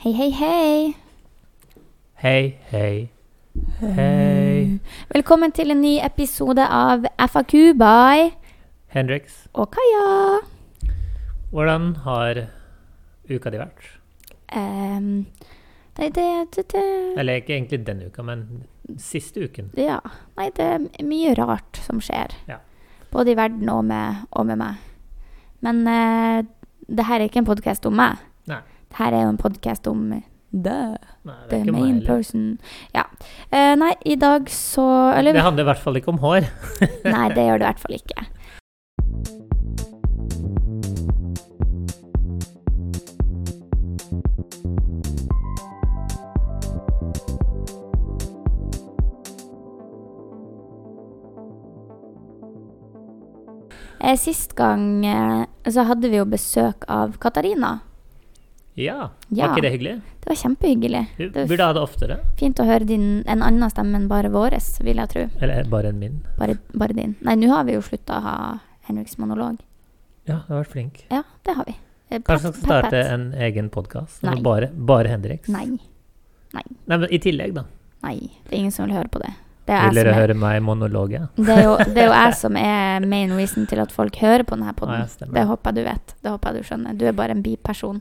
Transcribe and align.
Hei, 0.00 0.12
hei, 0.16 0.30
hei. 0.30 0.94
Hei, 2.22 2.58
hei, 2.70 3.10
hei. 3.82 4.78
Velkommen 5.12 5.52
til 5.52 5.74
en 5.74 5.82
ny 5.84 5.98
episode 6.00 6.64
av 6.64 7.04
FAQ 7.20 7.52
by 7.76 8.30
Hendrix, 8.94 9.42
og 9.52 9.68
Kaja. 9.76 10.38
hvordan 11.50 11.90
har 12.06 12.40
uka 13.28 13.52
di 13.52 13.60
vært? 13.60 13.90
Um, 14.56 15.26
det, 16.00 16.14
det, 16.16 16.48
det, 16.56 16.64
det 16.72 16.86
Eller 17.20 17.42
ikke 17.42 17.58
egentlig 17.58 17.82
denne 17.84 18.08
uka, 18.08 18.24
men 18.24 18.64
siste 18.96 19.44
uken. 19.44 19.68
Ja. 19.76 20.00
Nei, 20.40 20.48
det 20.56 20.64
er 20.78 20.88
mye 21.04 21.36
rart 21.36 21.76
som 21.84 22.00
skjer. 22.00 22.32
Ja. 22.48 22.56
Både 23.12 23.34
i 23.34 23.36
verden 23.36 23.68
og 23.68 23.84
med, 23.84 24.24
og 24.30 24.48
med 24.48 24.64
meg. 24.64 24.80
Men 25.60 25.84
uh, 25.84 26.40
det 26.88 27.04
her 27.04 27.20
er 27.20 27.28
ikke 27.28 27.44
en 27.44 27.52
podkast 27.52 27.84
om 27.84 28.00
meg. 28.00 28.16
Her 28.98 29.14
er 29.14 29.22
jo 29.24 29.30
en 29.32 29.38
podkast 29.40 29.86
om 29.90 30.08
the, 30.50 30.76
Nei, 31.24 31.36
the 31.50 31.60
main 31.70 32.00
meg 32.00 32.06
person. 32.08 32.58
Ja. 32.94 33.04
Eh, 33.52 33.74
nei, 33.78 33.92
i 34.04 34.16
dag 34.18 34.50
så 34.50 34.86
Eller 35.14 35.36
Det 35.36 35.44
handler 35.46 35.66
i 35.66 35.70
hvert 35.70 35.84
fall 35.84 36.00
ikke 36.00 36.14
om 36.14 36.18
hår. 36.24 36.48
Nei, 37.14 37.26
det 37.36 37.46
gjør 37.46 37.62
det 37.62 37.66
i 37.66 37.70
hvert 37.70 37.84
fall 37.86 37.98
ikke. 38.00 38.26
Eh, 54.00 54.16
Sist 54.16 54.54
gang 54.56 55.04
eh, 55.06 55.44
så 55.70 55.84
hadde 55.86 56.08
vi 56.10 56.18
jo 56.18 56.26
besøk 56.26 56.86
av 56.88 57.18
Katarina. 57.20 57.78
Ja, 58.80 59.10
Ja. 59.30 59.46
var 59.48 59.56
ikke 59.56 59.62
det 59.66 59.72
hyggelig? 59.74 59.94
Det 60.20 60.28
var 60.30 60.36
kjempehyggelig. 60.42 61.02
Var 61.34 61.46
burde 61.48 61.66
ha 61.66 61.72
det 61.72 61.82
oftere. 61.82 62.18
fint 62.38 62.56
å 62.60 62.64
høre 62.66 62.86
din, 62.86 63.24
en 63.26 63.42
annen 63.42 63.70
stemme 63.70 63.96
enn 63.96 64.08
bare 64.08 64.30
våres, 64.30 64.78
vil 64.82 64.96
jeg 64.96 65.08
tro. 65.08 65.28
Eller 65.40 65.64
bare 65.64 65.88
en 65.92 65.98
min. 65.98 66.20
Bare, 66.38 66.58
bare 66.74 66.92
din. 66.96 67.16
Nei, 67.22 67.34
nå 67.36 67.48
har 67.54 67.64
vi 67.64 67.72
jo 67.74 67.80
slutta 67.80 68.18
å 68.18 68.22
ha 68.22 68.58
Henriks 68.88 69.18
monolog. 69.18 69.58
Ja, 70.26 70.42
du 70.46 70.54
har 70.54 70.64
vært 70.64 70.72
flink. 70.72 71.04
Ja, 71.10 71.22
det 71.44 71.54
har 71.56 71.64
vi. 71.64 71.76
Eh, 72.10 72.18
Kanskje 72.18 72.52
vi 72.52 72.58
skal 72.58 72.64
starte 72.64 72.90
pat-pat. 72.90 73.12
en 73.12 73.32
egen 73.34 73.70
podkast? 73.70 74.22
Nei. 74.22 74.40
Bare, 74.42 74.66
bare 74.74 75.08
Henriks? 75.08 75.48
Nei. 75.48 75.78
Nei, 76.52 76.64
men 76.86 77.04
i 77.10 77.18
tillegg, 77.18 77.54
da. 77.54 77.64
Nei, 78.02 78.18
det 78.48 78.52
er 78.52 78.58
ingen 78.58 78.72
som 78.72 78.86
vil 78.86 78.96
høre 78.96 79.08
på 79.08 79.20
det. 79.22 79.30
Det 79.66 79.76
Vil 79.86 79.94
dere 80.00 80.10
er, 80.10 80.14
høre 80.26 80.34
meg 80.34 80.62
monologe? 80.62 81.28
det, 81.36 81.48
er 81.48 81.62
jo, 81.62 81.76
det 81.94 81.98
er 82.02 82.06
jo 82.08 82.12
jeg 82.16 82.34
som 82.34 82.56
er 82.56 83.04
main 83.06 83.30
reason 83.36 83.66
til 83.70 83.78
at 83.78 83.92
folk 83.92 84.16
hører 84.16 84.42
på 84.42 84.56
denne 84.56 84.72
Ah, 84.82 85.06
ja, 85.06 85.26
det 85.30 85.44
håper 85.46 85.70
jeg 85.70 85.74
du 85.74 85.84
vet. 85.90 86.14
Det 86.22 86.30
håper 86.32 86.52
jeg 86.52 86.62
du 86.64 86.68
skjønner. 86.68 86.98
Du 86.98 87.04
er 87.06 87.12
bare 87.12 87.30
en 87.36 87.42
biperson. 87.42 88.00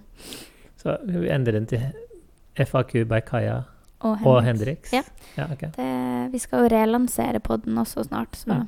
Så 0.79 0.95
vi 1.03 1.29
endrer 1.29 1.59
den 1.59 1.67
til 1.69 1.83
FAQ 2.59 3.03
by 3.09 3.19
Kaja 3.27 3.61
Og 3.99 4.25
og 4.25 4.43
Henriks. 4.43 4.91
Hendrix? 4.91 4.93
Ja. 4.93 5.03
ja 5.35 5.47
okay. 5.51 5.71
Det, 5.75 6.31
vi 6.31 6.39
skal 6.39 6.63
jo 6.63 6.71
relansere 6.71 7.39
podden 7.43 7.77
også 7.77 8.07
snart, 8.07 8.35
så 8.35 8.59
Mm. 8.59 8.67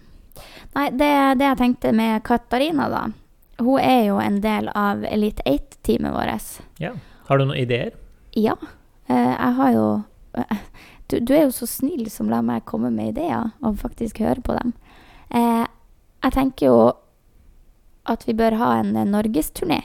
Nei, 0.76 0.86
det, 0.96 1.12
det 1.40 1.44
jeg 1.46 1.58
tenkte 1.60 1.92
med 1.92 2.24
Katarina, 2.24 2.86
da. 2.90 3.02
Hun 3.60 3.80
er 3.80 4.06
jo 4.08 4.20
en 4.24 4.38
del 4.42 4.70
av 4.74 5.04
Elite 5.04 5.44
8-teamet 5.46 6.14
vårt. 6.16 6.62
Ja. 6.80 6.94
Har 7.28 7.38
du 7.38 7.46
noen 7.46 7.60
ideer? 7.60 7.92
Ja. 8.32 8.56
Eh, 9.12 9.34
jeg 9.36 9.54
har 9.60 9.72
jo 9.76 9.86
eh, 10.40 10.64
du, 11.12 11.20
du 11.20 11.34
er 11.36 11.44
jo 11.44 11.52
så 11.52 11.68
snill 11.68 12.08
som 12.12 12.32
lar 12.32 12.44
meg 12.48 12.64
komme 12.66 12.90
med 12.96 13.12
ideer, 13.12 13.52
og 13.60 13.80
faktisk 13.84 14.24
høre 14.24 14.42
på 14.42 14.56
dem. 14.56 14.74
Eh, 15.36 15.66
jeg 16.24 16.36
tenker 16.38 16.72
jo 16.72 16.78
at 18.10 18.24
vi 18.26 18.36
bør 18.38 18.56
ha 18.62 18.72
en 18.80 18.96
norgesturné. 19.12 19.82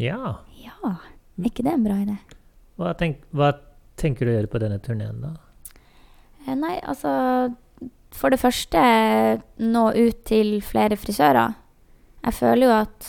Ja. 0.00 0.40
Ja, 0.64 0.96
er 1.42 1.50
ikke 1.50 1.66
det 1.66 1.74
en 1.74 1.86
bra 1.86 1.96
idé? 2.02 2.16
Hva, 2.78 2.94
tenk, 2.98 3.20
hva 3.34 3.52
tenker 4.00 4.26
du 4.26 4.32
å 4.32 4.36
gjøre 4.36 4.50
på 4.52 4.60
denne 4.62 4.78
turneen, 4.82 5.20
da? 5.22 5.34
Eh, 6.44 6.54
nei, 6.58 6.76
altså 6.82 7.10
For 8.14 8.30
det 8.30 8.38
første 8.42 8.80
nå 9.58 9.84
ut 9.96 10.20
til 10.28 10.60
flere 10.62 10.98
frisører. 10.98 11.56
Jeg 12.24 12.36
føler 12.38 12.68
jo 12.68 12.74
at 12.76 13.08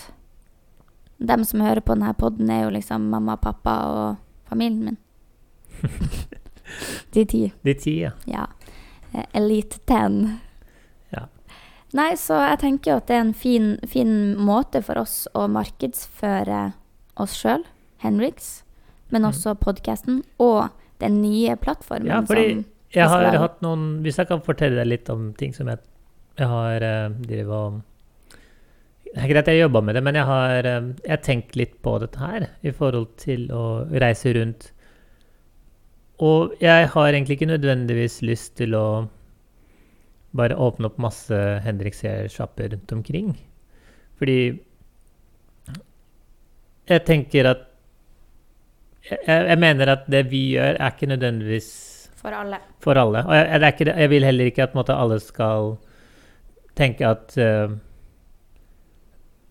dem 1.25 1.44
som 1.47 1.62
hører 1.63 1.84
på 1.86 1.94
denne 1.96 2.13
poden, 2.18 2.50
er 2.50 2.66
jo 2.66 2.74
liksom 2.74 3.06
mamma, 3.12 3.38
pappa 3.38 3.75
og 3.91 4.50
familien 4.50 4.90
min. 4.90 4.97
De 7.13 7.25
ti. 7.25 7.44
De 7.63 7.74
ti, 7.78 8.00
ja. 8.02 8.12
Ja. 8.25 8.47
Eh, 9.13 9.25
Elite 9.38 9.80
ten. 9.86 10.40
Ja. 11.13 11.28
Nei, 11.96 12.16
så 12.19 12.42
jeg 12.42 12.59
tenker 12.66 12.92
jo 12.92 12.97
at 13.00 13.07
det 13.07 13.16
er 13.16 13.24
en 13.28 13.38
fin, 13.38 13.69
fin 13.88 14.12
måte 14.42 14.81
for 14.84 15.00
oss 15.00 15.24
å 15.38 15.46
markedsføre 15.52 16.66
oss 17.22 17.38
sjøl, 17.40 17.63
Henriks, 18.03 18.63
men 19.11 19.22
Mm. 19.22 19.29
også 19.29 19.56
podkasten 19.59 20.23
og 20.39 20.69
den 21.00 21.22
nye 21.22 21.56
plattformen 21.56 22.07
Ja, 22.07 22.22
fordi 22.22 22.66
Jeg 22.94 23.09
har 23.09 23.25
skal 23.28 23.39
hatt 23.39 23.61
noen 23.61 24.01
Hvis 24.03 24.17
jeg 24.17 24.28
kan 24.28 24.41
fortelle 24.41 24.75
deg 24.75 24.88
litt 24.88 25.09
om 25.09 25.33
ting 25.33 25.53
som 25.53 25.67
jeg, 25.67 25.79
jeg 26.38 26.47
har 26.47 26.83
uh, 26.83 27.09
drevet 27.09 27.50
og 27.51 27.81
Det 29.13 29.23
er 29.23 29.28
greit 29.33 29.47
jeg 29.47 29.61
jobba 29.61 29.81
med 29.81 29.95
det, 29.95 30.03
men 30.03 30.16
jeg 30.16 30.25
har 30.25 30.66
eh, 30.66 31.17
tenkt 31.23 31.56
litt 31.56 31.81
på 31.81 32.00
dette 32.00 32.19
her 32.19 32.50
i 32.63 32.72
forhold 32.72 33.16
til 33.17 33.45
å 33.56 33.88
reise 33.89 34.33
rundt. 34.35 34.72
Og 36.19 36.51
jeg 36.59 36.89
har 36.91 37.07
egentlig 37.13 37.38
ikke 37.38 37.47
nødvendigvis 37.47 38.22
lyst 38.27 38.57
til 38.57 38.75
å 38.75 39.07
bare 40.35 40.57
åpne 40.59 40.89
opp 40.89 40.97
masse 41.00 41.31
Henrikser-sjapper 41.63 42.73
rundt 42.73 42.91
omkring. 42.91 43.38
Fordi 44.19 44.59
jeg 46.91 47.06
tenker 47.07 47.50
at 47.53 47.63
jeg, 49.10 49.42
jeg 49.52 49.60
mener 49.62 49.92
at 49.94 50.06
det 50.12 50.26
vi 50.32 50.42
gjør, 50.56 50.80
er 50.80 50.94
ikke 50.94 51.10
nødvendigvis 51.12 51.70
For 52.22 52.34
alle. 52.34 52.60
for 52.82 52.98
alle. 52.98 53.26
Og 53.26 53.36
jeg, 53.36 53.60
det 53.62 53.74
ikke, 53.74 53.90
jeg 53.94 54.10
vil 54.10 54.26
heller 54.26 54.52
ikke 54.52 54.64
at 54.64 54.78
måte, 54.78 54.96
alle 54.98 55.20
skal 55.22 55.76
tenke 56.76 57.08
at 57.08 57.36
uh, 57.40 57.76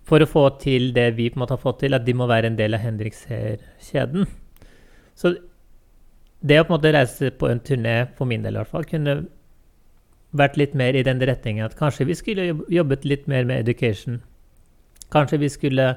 For 0.04 0.20
å 0.20 0.28
få 0.28 0.48
til 0.60 0.90
det 0.92 1.14
vi 1.16 1.30
på 1.30 1.38
en 1.38 1.44
måte 1.44 1.56
har 1.56 1.62
fått 1.62 1.80
til, 1.80 1.94
at 1.96 2.04
de 2.04 2.12
må 2.12 2.26
være 2.28 2.50
en 2.50 2.58
del 2.58 2.76
av 2.76 2.82
Henrikser-kjeden. 2.84 4.26
Så 5.16 5.32
det 6.44 6.58
å 6.60 6.66
på 6.66 6.74
en 6.74 6.76
måte 6.76 6.92
reise 6.92 7.30
på 7.32 7.48
en 7.48 7.62
turné, 7.64 7.94
for 8.18 8.28
min 8.28 8.44
del 8.44 8.58
i 8.58 8.60
hvert 8.60 8.72
fall, 8.74 8.84
kunne 8.84 9.22
vært 10.36 10.58
litt 10.60 10.74
mer 10.76 10.98
i 10.98 11.04
den 11.06 11.22
retningen 11.22 11.64
at 11.64 11.76
kanskje 11.78 12.04
vi 12.10 12.16
skulle 12.18 12.50
jobbet 12.68 13.06
litt 13.08 13.28
mer 13.30 13.46
med 13.48 13.62
education. 13.64 14.18
Kanskje 15.14 15.38
vi 15.40 15.48
skulle 15.48 15.94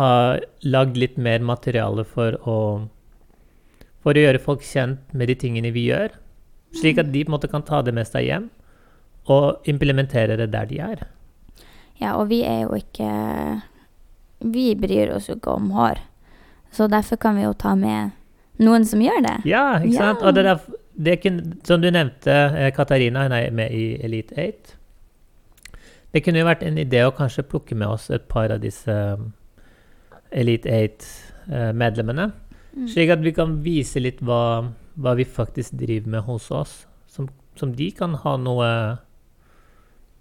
ha 0.00 0.38
lagd 0.64 0.96
litt 1.00 1.18
mer 1.20 1.44
materiale 1.44 2.04
for 2.08 2.36
å 2.48 2.56
for 4.00 4.16
å 4.16 4.22
gjøre 4.22 4.40
folk 4.40 4.62
kjent 4.64 5.10
med 5.12 5.28
de 5.28 5.34
tingene 5.36 5.70
vi 5.74 5.82
gjør, 5.90 6.14
slik 6.80 6.96
at 7.02 7.10
de 7.12 7.20
på 7.24 7.28
en 7.28 7.34
måte 7.36 7.50
kan 7.52 7.60
ta 7.68 7.82
det 7.84 7.92
med 7.92 8.08
seg 8.08 8.24
hjem 8.30 8.46
og 9.28 9.66
implementere 9.68 10.38
det 10.40 10.46
der 10.54 10.68
de 10.70 10.78
er. 10.80 11.02
Ja, 12.00 12.14
og 12.16 12.30
vi 12.30 12.38
er 12.48 12.62
jo 12.64 12.78
ikke 12.78 13.10
Vi 14.40 14.70
bryr 14.80 15.10
oss 15.12 15.26
jo 15.28 15.34
ikke 15.36 15.52
om 15.52 15.66
hår. 15.76 15.98
Så 16.72 16.86
derfor 16.88 17.18
kan 17.20 17.36
vi 17.36 17.42
jo 17.44 17.52
ta 17.52 17.74
med 17.76 18.14
noen 18.64 18.86
som 18.88 19.02
gjør 19.04 19.20
det. 19.26 19.34
Ja, 19.44 19.66
ikke 19.82 19.92
Ja. 19.92 20.06
sant? 20.06 20.22
Og 20.24 20.34
det 20.34 20.44
der, 20.46 20.60
det 20.96 21.18
kunne, 21.22 21.58
som 21.64 21.82
du 21.82 21.90
nevnte, 21.90 22.32
eh, 22.56 22.70
Katarina, 22.72 23.22
hun 23.26 23.32
er 23.36 23.50
med 23.50 23.70
i 23.76 23.98
Elite 24.02 24.32
8. 24.32 24.76
Det 26.14 26.24
kunne 26.24 26.40
jo 26.40 26.46
vært 26.48 26.62
en 26.64 26.78
idé 26.80 27.04
å 27.04 27.12
kanskje 27.12 27.44
plukke 27.44 27.76
med 27.76 27.88
oss 27.88 28.08
et 28.10 28.26
par 28.28 28.50
av 28.50 28.60
disse 28.64 28.96
Elite 30.30 30.70
8-medlemmene. 30.70 32.30
Mm. 32.76 32.86
Slik 32.88 33.10
at 33.10 33.22
vi 33.24 33.32
kan 33.34 33.58
vise 33.64 34.02
litt 34.02 34.22
hva, 34.22 34.70
hva 34.94 35.14
vi 35.18 35.26
faktisk 35.26 35.74
driver 35.80 36.16
med 36.16 36.26
hos 36.28 36.50
oss, 36.54 36.74
som, 37.10 37.28
som 37.58 37.74
de 37.76 37.90
kan 37.96 38.14
ha 38.22 38.36
noe 38.38 38.70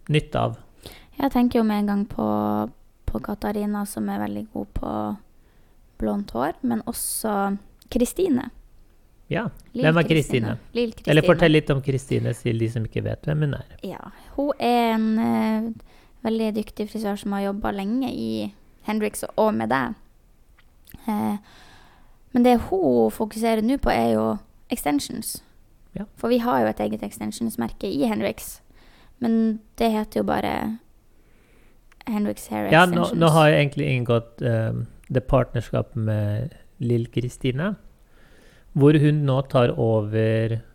nytte 0.10 0.42
av. 0.50 0.58
Jeg 1.20 1.34
tenker 1.34 1.60
jo 1.60 1.66
med 1.68 1.84
en 1.84 1.92
gang 1.92 2.06
på, 2.10 2.28
på 3.06 3.22
Katarina, 3.24 3.84
som 3.86 4.08
er 4.10 4.24
veldig 4.24 4.46
god 4.54 4.72
på 4.80 4.94
blondt 6.00 6.32
hår, 6.34 6.56
men 6.64 6.82
også 6.88 7.36
Kristine. 7.92 8.50
Ja. 9.30 9.46
Lil 9.76 9.86
Hvem 9.86 10.00
er 10.02 10.08
Kristine? 10.10 10.56
Eller 10.74 11.26
fortell 11.26 11.54
litt 11.54 11.70
om 11.70 11.84
Kristine 11.86 12.34
til 12.38 12.58
de 12.62 12.70
som 12.72 12.86
ikke 12.88 13.04
vet 13.06 13.28
hvem 13.30 13.46
hun 13.46 13.58
er. 13.60 13.76
Ja. 13.86 14.10
Hun 14.38 14.50
er 14.58 14.96
en 14.96 15.10
uh, 15.22 15.92
veldig 16.26 16.50
dyktig 16.58 16.88
frisør 16.90 17.20
som 17.20 17.36
har 17.38 17.50
jobba 17.50 17.76
lenge 17.78 18.10
i 18.10 18.32
Hendrix 18.90 19.24
og 19.36 19.54
med 19.54 19.70
deg. 19.72 19.98
Eh, 21.06 21.38
men 22.34 22.46
det 22.46 22.60
hun 22.70 23.12
fokuserer 23.14 23.62
nå 23.66 23.78
på, 23.82 23.94
er 23.94 24.14
jo 24.16 24.26
extensions. 24.74 25.38
Ja. 25.98 26.06
For 26.18 26.30
vi 26.30 26.42
har 26.44 26.64
jo 26.64 26.70
et 26.70 26.82
eget 26.84 27.04
extensions-merke 27.06 27.90
i 27.90 28.06
Hendrix. 28.10 28.60
Men 29.20 29.60
det 29.80 29.92
heter 29.92 30.22
jo 30.22 30.28
bare 30.28 30.54
Hendrix 32.08 32.48
Hair 32.48 32.70
Ja, 32.72 32.86
nå, 32.86 33.10
Ja, 33.10 33.18
nå 33.18 33.30
har 33.36 33.50
jeg 33.50 33.60
egentlig 33.60 33.90
inngått 33.96 34.42
uh, 34.46 34.86
det 35.10 35.26
partnerskapet 35.28 35.98
med 35.98 36.56
Lill 36.80 37.08
Kristine, 37.12 37.74
hvor 38.78 38.96
hun 39.02 39.26
nå 39.28 39.42
tar 39.52 39.74
over 39.76 40.54
eh, 40.54 40.69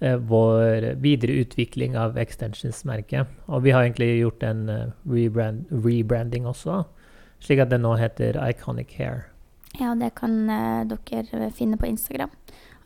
vår 0.00 0.94
videre 1.02 1.40
utvikling 1.42 1.96
av 1.98 2.18
extensions-merket. 2.18 3.26
Og 3.48 3.62
vi 3.64 3.72
har 3.74 3.82
egentlig 3.82 4.20
gjort 4.20 4.42
en 4.46 4.68
eh, 4.68 4.84
rebrand, 5.10 5.64
rebranding 5.72 6.46
også, 6.46 6.84
slik 7.42 7.58
at 7.64 7.70
det 7.72 7.80
nå 7.82 7.96
heter 7.98 8.38
Iconic 8.48 8.94
Hair. 8.98 9.24
Ja, 9.80 9.94
det 9.98 10.12
kan 10.14 10.48
eh, 10.50 10.84
dere 10.88 11.50
finne 11.54 11.76
på 11.76 11.86
Instagram. 11.90 12.30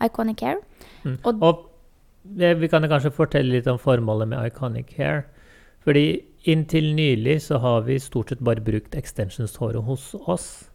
Iconic 0.03 0.41
Hair. 0.43 0.63
Mm. 1.05 1.19
Og- 1.25 1.43
Og, 1.43 1.69
det, 2.25 2.55
vi 2.61 2.69
kan 2.69 2.83
kanskje 2.83 3.11
fortelle 3.13 3.51
litt 3.53 3.67
om 3.67 3.79
formålet 3.79 4.29
med 4.29 4.47
Iconic 4.47 4.95
Hair. 4.97 5.25
Fordi 5.85 6.23
inntil 6.47 6.95
nylig 6.95 7.41
så 7.43 7.59
har 7.59 7.81
vi 7.83 7.99
stort 7.99 8.29
sett 8.29 8.39
bare 8.39 8.61
brukt 8.63 8.95
extensions-håret 8.95 9.83
hos 9.85 10.15
oss. 10.27 10.69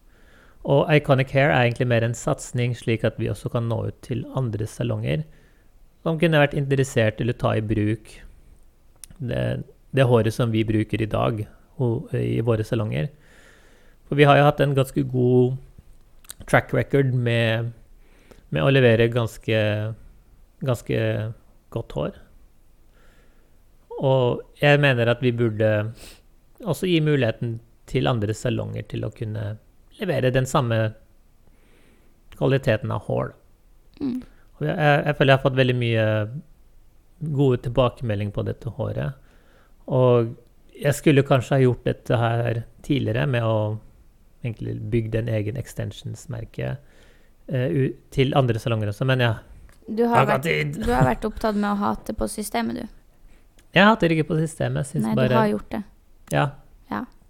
Og 0.64 0.86
Iconic 0.92 1.30
Hair 1.32 1.50
er 1.50 1.64
egentlig 1.64 1.86
mer 1.88 2.04
en 2.04 2.14
satsing, 2.14 2.74
slik 2.76 3.04
at 3.04 3.16
vi 3.18 3.28
også 3.28 3.48
kan 3.50 3.68
nå 3.68 3.86
ut 3.88 4.02
til 4.02 4.24
andre 4.36 4.66
salonger 4.66 5.24
som 6.04 6.18
kunne 6.20 6.40
vært 6.40 6.56
interessert 6.58 7.18
til 7.18 7.32
å 7.32 7.36
ta 7.38 7.54
i 7.58 7.64
bruk 7.64 8.12
det, 9.18 9.42
det 9.94 10.06
håret 10.06 10.34
som 10.34 10.52
vi 10.54 10.64
bruker 10.66 11.02
i 11.02 11.10
dag 11.10 11.42
ho- 11.80 12.06
i 12.14 12.40
våre 12.44 12.64
salonger. 12.66 13.08
For 14.08 14.16
vi 14.18 14.26
har 14.28 14.38
jo 14.38 14.46
hatt 14.46 14.60
en 14.64 14.76
ganske 14.78 15.02
god 15.10 15.58
track 16.48 16.72
record 16.76 17.12
med, 17.14 17.72
med 18.54 18.62
å 18.64 18.70
levere 18.72 19.10
ganske, 19.12 19.58
ganske 20.64 21.00
godt 21.74 21.96
hår. 21.98 22.20
Og 23.98 24.44
jeg 24.62 24.78
mener 24.80 25.10
at 25.10 25.22
vi 25.24 25.34
burde 25.34 25.72
også 26.62 26.86
gi 26.86 27.00
muligheten 27.02 27.58
til 27.90 28.06
andre 28.10 28.34
salonger 28.36 28.86
til 28.88 29.04
å 29.06 29.12
kunne 29.14 29.56
levere 29.98 30.30
den 30.34 30.46
samme 30.46 30.92
kvaliteten 32.38 32.92
av 32.94 33.06
hår. 33.08 33.32
Mm. 33.98 34.20
Jeg, 34.60 34.76
jeg, 35.06 35.14
føler 35.18 35.32
jeg 35.32 35.38
har 35.38 35.44
fått 35.44 35.58
veldig 35.58 35.76
mye 35.78 36.04
gode 37.34 37.58
tilbakemeldinger 37.66 38.34
på 38.34 38.44
dette 38.46 38.72
håret. 38.78 39.12
Og 39.86 40.34
jeg 40.78 40.94
skulle 40.94 41.24
kanskje 41.26 41.56
ha 41.56 41.62
gjort 41.64 41.84
dette 41.88 42.18
her 42.20 42.62
tidligere 42.86 43.26
med 43.30 43.46
å 43.46 43.56
egentlig 44.44 44.76
bygge 44.92 45.18
en 45.22 45.30
egen 45.34 45.56
extensions-merke 45.58 46.76
eh, 47.48 47.78
til 48.14 48.34
andre 48.38 48.60
salonger 48.62 48.92
også, 48.92 49.06
men 49.08 49.24
ja, 49.24 49.32
Du 49.88 50.04
har, 50.06 50.26
vært, 50.28 50.46
du 50.76 50.92
har 50.92 51.06
vært 51.08 51.24
opptatt 51.26 51.56
med 51.56 51.72
å 51.72 51.78
hate 51.80 52.14
på 52.14 52.28
systemet, 52.30 52.82
du. 52.84 52.86
Jeg 53.74 53.84
hater 53.88 54.12
ikke 54.14 54.28
på 54.30 54.38
systemet. 54.38 54.94
Nei, 55.00 55.14
bare 55.16 55.28
du 55.32 55.34
har 55.38 55.50
gjort 55.56 55.70
det. 55.74 55.82
Ja. 56.32 56.46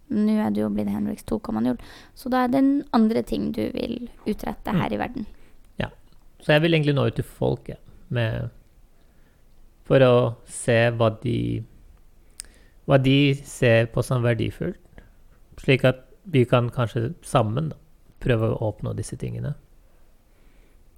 Nå 0.09 0.39
er 0.41 0.53
du 0.57 0.63
jo 0.63 0.71
blitt 0.73 0.89
Henriks 0.89 1.27
2,0, 1.29 1.75
så 2.17 2.31
da 2.33 2.47
er 2.47 2.53
det 2.53 2.61
en 2.63 2.71
andre 2.97 3.21
ting 3.29 3.51
du 3.53 3.61
vil 3.75 4.09
utrette 4.25 4.73
Mm. 4.73 4.81
her 4.81 4.93
i 4.95 4.97
verden. 4.97 5.27
Så 6.43 6.55
jeg 6.55 6.63
vil 6.65 6.77
egentlig 6.77 6.95
nå 6.97 7.09
ut 7.09 7.19
til 7.19 7.27
folket 7.27 7.81
med 8.15 8.49
For 9.89 10.05
å 10.05 10.15
se 10.49 10.77
hva 10.95 11.11
de 11.23 11.39
Hva 12.89 12.99
de 13.03 13.35
ser 13.45 13.89
på 13.93 14.05
som 14.05 14.23
verdifullt. 14.25 14.81
Slik 15.61 15.85
at 15.85 16.05
vi 16.29 16.45
kan 16.49 16.71
kanskje 16.73 17.11
sammen 17.25 17.73
da, 17.73 17.77
prøve 18.23 18.53
å 18.53 18.71
oppnå 18.71 18.95
disse 18.97 19.17
tingene. 19.21 19.55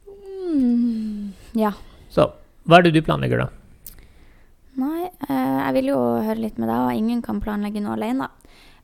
Mm, 0.07 1.33
ja. 1.59 1.73
Så 2.11 2.29
hva 2.67 2.79
er 2.79 2.87
det 2.87 2.93
du 2.95 3.03
planlegger, 3.07 3.43
da? 3.43 3.49
Nei, 4.79 5.09
eh, 5.27 5.59
jeg 5.65 5.77
vil 5.79 5.91
jo 5.93 5.99
høre 6.23 6.43
litt 6.45 6.59
med 6.61 6.71
deg, 6.71 6.79
og 6.79 6.99
ingen 6.99 7.23
kan 7.25 7.41
planlegge 7.43 7.83
noe 7.83 7.97
alene. 7.97 8.29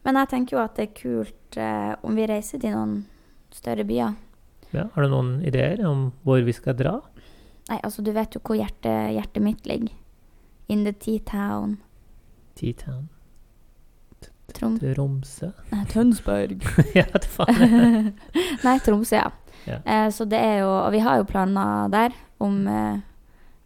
Men 0.07 0.21
jeg 0.21 0.33
tenker 0.33 0.57
jo 0.57 0.63
at 0.63 0.79
det 0.79 0.89
er 0.89 0.97
kult 0.99 1.59
eh, 1.59 1.93
om 2.07 2.19
vi 2.19 2.27
reiser 2.31 2.63
til 2.63 2.75
noen 2.75 2.97
større 3.55 3.87
byer. 3.87 4.15
Ja, 4.75 4.89
har 4.95 5.03
du 5.03 5.09
noen 5.13 5.41
ideer 5.47 5.83
om 5.87 6.13
hvor 6.27 6.43
vi 6.45 6.53
skal 6.53 6.77
dra? 6.79 6.97
Nei, 7.69 7.79
altså 7.83 8.03
du 8.03 8.13
vet 8.15 8.35
jo 8.35 8.41
hvor 8.45 8.59
hjertet, 8.59 9.13
hjertet 9.15 9.43
mitt 9.43 9.67
ligger. 9.67 9.93
In 10.69 10.85
the 10.85 10.93
T-town. 10.93 11.79
T-Town? 12.59 13.09
Tromsø? 14.57 15.51
Nei, 15.73 15.83
Tønsberg. 15.91 16.63
ja, 16.99 17.05
det 17.13 17.29
faen. 17.29 18.13
Nei, 18.67 18.77
Tromsø, 18.85 19.19
ja. 19.19 19.31
Ja. 19.67 19.81
Eh, 19.83 20.09
så 20.15 20.25
det 20.31 20.39
er 20.39 20.61
jo 20.61 20.69
Og 20.71 20.93
vi 20.95 21.01
har 21.03 21.17
jo 21.19 21.25
planer 21.27 21.89
der 21.91 22.13
om, 22.39 22.61
eh, 22.71 23.01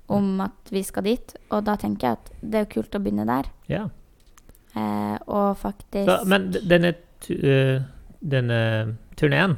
om 0.09 0.41
at 0.41 0.71
vi 0.73 0.81
skal 0.87 1.05
dit. 1.05 1.35
Og 1.53 1.65
da 1.67 1.77
tenker 1.77 2.09
jeg 2.09 2.19
at 2.19 2.31
det 2.41 2.61
er 2.61 2.65
jo 2.65 2.73
kult 2.79 2.97
å 2.97 3.03
begynne 3.05 3.29
der. 3.29 3.51
ja. 3.69 3.89
Eh, 4.71 5.17
og 5.27 5.57
faktisk 5.59 6.07
Så, 6.07 6.21
men 6.31 6.45
denne, 6.55 6.93
øh, 7.27 7.81
denne 8.23 8.59
turneen, 9.19 9.57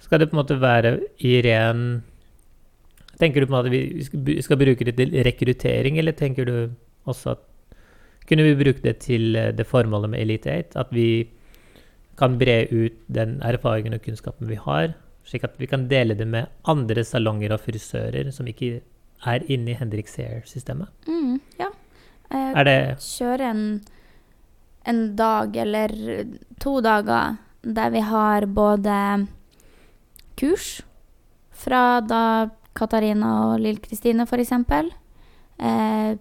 skal 0.00 0.20
det 0.20 0.30
på 0.30 0.36
en 0.36 0.42
måte 0.42 0.60
være 0.60 0.98
i 1.26 1.40
ren 1.46 2.02
Tenker 3.20 3.42
du 3.42 3.50
på 3.50 3.52
en 3.52 3.58
måte 3.58 3.68
at 3.68 3.74
vi 4.24 4.40
skal, 4.40 4.56
bruke 4.56 4.84
det 4.88 4.94
til 4.96 5.10
rekruttering, 5.26 5.98
eller 6.00 6.16
tenker 6.16 6.46
du 6.48 6.54
også 7.04 7.34
at 7.34 7.42
Kunne 8.28 8.46
vi 8.46 8.54
bruke 8.56 8.80
det 8.80 8.96
til 9.02 9.36
øh, 9.36 9.50
det 9.52 9.66
formålet 9.66 10.10
med 10.10 10.20
Elite 10.20 10.52
8? 10.54 10.78
At 10.78 10.92
vi 10.94 11.28
kan 12.16 12.38
bre 12.38 12.62
ut 12.70 12.96
den 13.08 13.40
erfaringen 13.42 13.96
og 13.96 14.02
kunnskapen 14.04 14.48
vi 14.48 14.54
har, 14.54 14.92
slik 15.24 15.44
at 15.44 15.56
vi 15.58 15.66
kan 15.66 15.88
dele 15.90 16.14
det 16.14 16.28
med 16.28 16.46
andre 16.64 17.04
salonger 17.04 17.52
og 17.52 17.60
frisører 17.60 18.30
som 18.30 18.46
ikke 18.46 18.80
er 19.26 19.46
inne 19.48 19.72
i 19.72 19.74
Hendrix 19.74 20.16
Hair-systemet? 20.16 20.88
mm, 21.08 21.40
Ja. 21.58 21.72
Eh, 22.30 22.64
det 22.64 23.00
kjøre 23.02 23.50
en, 23.50 23.64
en 24.86 25.16
dag 25.16 25.56
eller 25.56 25.90
to 26.60 26.80
dager 26.80 27.36
der 27.64 27.90
vi 27.90 28.00
har 28.00 28.46
både 28.46 29.26
kurs 30.36 30.80
fra 31.50 32.00
da 32.00 32.50
Katarina 32.76 33.32
og 33.50 33.60
Lill 33.60 33.80
Kristine, 33.82 34.24
eksempel. 34.24 34.90
Eh, 35.58 36.16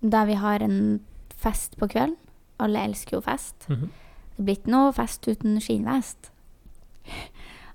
der 0.00 0.26
vi 0.26 0.34
har 0.34 0.62
en 0.62 1.00
fest 1.36 1.76
på 1.78 1.88
kvelden. 1.88 2.16
Alle 2.58 2.84
elsker 2.84 3.16
jo 3.16 3.20
fest. 3.20 3.68
Mhm. 3.68 3.90
Det 4.36 4.44
blir 4.44 4.56
ikke 4.56 4.70
noe 4.70 4.92
fest 4.92 5.26
uten 5.28 5.60
skinnvest. 5.60 6.30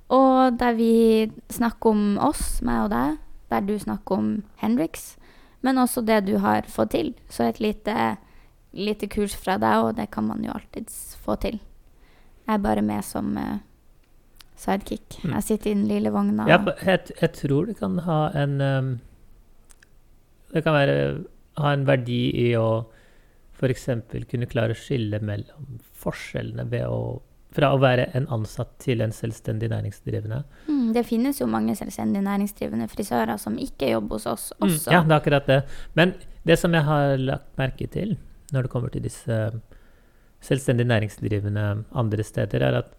Og 0.10 0.58
der 0.60 0.74
vi 0.74 1.32
snakker 1.50 1.90
om 1.90 2.18
oss, 2.18 2.62
meg 2.62 2.86
og 2.86 2.90
deg, 2.90 3.18
der 3.50 3.60
du 3.62 3.80
snakker 3.80 4.18
om 4.18 4.44
Henriks, 4.62 5.18
men 5.62 5.78
også 5.78 6.04
det 6.06 6.26
du 6.26 6.38
har 6.38 6.62
fått 6.68 6.92
til. 6.92 7.14
Så 7.30 7.48
et 7.48 7.60
lite, 7.60 8.18
lite 8.74 9.08
kurs 9.08 9.36
fra 9.36 9.58
deg, 9.58 9.84
og 9.84 9.96
det 9.96 10.10
kan 10.12 10.28
man 10.28 10.44
jo 10.44 10.52
alltids 10.52 11.16
få 11.24 11.36
til. 11.36 11.60
Jeg 12.48 12.54
er 12.54 12.64
bare 12.64 12.82
med 12.82 13.04
som 13.04 13.38
eh, 13.38 13.60
sidekick. 14.64 15.20
Mm. 15.24 15.36
Jeg 15.38 15.44
sitter 15.50 15.72
i 15.72 15.76
den 15.76 15.88
lille 15.92 16.12
vogna. 16.16 16.48
Ja, 16.50 16.58
jeg, 16.88 17.12
jeg 17.22 17.34
tror 17.38 17.68
det 17.70 17.78
kan 17.82 18.00
ha 18.08 18.20
en 18.44 18.56
um, 18.64 18.94
Det 20.54 20.64
kan 20.66 20.74
være, 20.76 20.98
ha 21.58 21.72
en 21.74 21.86
verdi 21.88 22.22
i 22.48 22.50
å 22.60 22.86
f.eks. 23.58 23.86
kunne 24.30 24.48
klare 24.50 24.76
å 24.76 24.78
skille 24.80 25.20
mellom 25.24 25.78
forskjellene 26.04 26.66
ved 26.72 26.88
å 26.90 27.22
fra 27.54 27.68
å 27.70 27.78
være 27.78 28.08
en 28.18 28.24
ansatt 28.34 28.72
til 28.82 29.04
en 29.06 29.12
selvstendig 29.14 29.68
næringsdrivende. 29.70 30.40
Mm, 30.66 30.88
det 30.96 31.04
finnes 31.06 31.38
jo 31.38 31.46
mange 31.46 31.76
selvstendig 31.78 32.24
næringsdrivende 32.26 32.88
frisører 32.90 33.38
som 33.38 33.60
ikke 33.62 33.92
jobber 33.92 34.18
hos 34.18 34.26
oss 34.32 34.46
Mm, 34.58 34.72
også. 34.72 34.90
ja, 34.92 35.02
det 35.06 35.14
er 35.14 35.20
akkurat 35.20 35.46
det. 35.52 35.60
Men 35.94 36.16
det 36.50 36.58
som 36.58 36.74
jeg 36.74 36.82
har 36.88 37.14
lagt 37.22 37.52
merke 37.62 37.86
til 37.94 38.16
når 38.52 38.66
det 38.66 38.72
kommer 38.74 38.90
til 38.90 39.06
disse 39.06 39.38
selvstendig 40.42 40.88
næringsdrivende 40.90 41.84
andre 41.94 42.24
steder, 42.26 42.66
er 42.72 42.80
at 42.82 42.90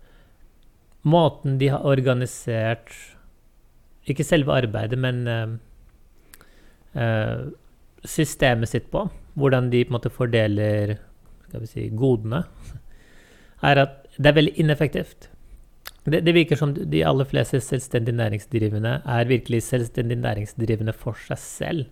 måten 1.04 1.58
de 1.60 1.68
har 1.72 1.84
organisert 1.86 2.92
Ikke 4.04 4.24
selve 4.24 4.52
arbeidet, 4.52 4.98
men 5.00 5.24
eh, 6.92 7.46
systemet 8.04 8.68
sitt 8.68 8.90
på, 8.92 9.06
hvordan 9.32 9.70
de 9.72 9.80
på 9.84 9.88
en 9.88 9.96
måte 9.96 10.12
fordeler 10.12 10.98
skal 11.46 11.62
vi 11.62 11.70
si, 11.70 11.86
godene, 11.96 12.42
er 13.64 13.80
at 13.80 13.94
det 14.18 14.28
er 14.28 14.36
veldig 14.36 14.54
ineffektivt. 14.60 15.30
Det, 16.04 16.20
det 16.20 16.34
virker 16.36 16.60
som 16.60 16.74
de 16.76 17.00
aller 17.06 17.24
fleste 17.28 17.62
selvstendig 17.64 18.12
næringsdrivende 18.18 18.98
er 19.08 19.30
virkelig 19.30 19.62
selvstendig 19.64 20.18
næringsdrivende 20.20 20.92
for 20.92 21.16
seg 21.16 21.40
selv, 21.40 21.86